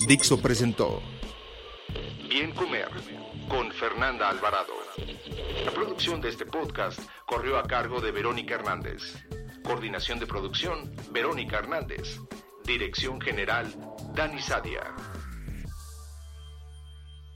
Dixo 0.09 0.42
presentó 0.42 1.00
Bien 2.28 2.52
Comer 2.52 2.88
con 3.48 3.70
Fernanda 3.70 4.28
Alvarado. 4.28 4.72
La 5.64 5.70
producción 5.70 6.20
de 6.20 6.31
este 6.31 6.44
podcast 6.44 6.98
corrió 7.26 7.59
a 7.59 7.62
cargo 7.62 8.00
de 8.00 8.11
Verónica 8.11 8.57
Hernández. 8.57 9.24
Coordinación 9.62 10.18
de 10.18 10.26
producción, 10.26 10.90
Verónica 11.12 11.59
Hernández. 11.59 12.18
Dirección 12.64 13.20
General, 13.20 13.72
Dani 14.14 14.42
Sadia. 14.42 14.94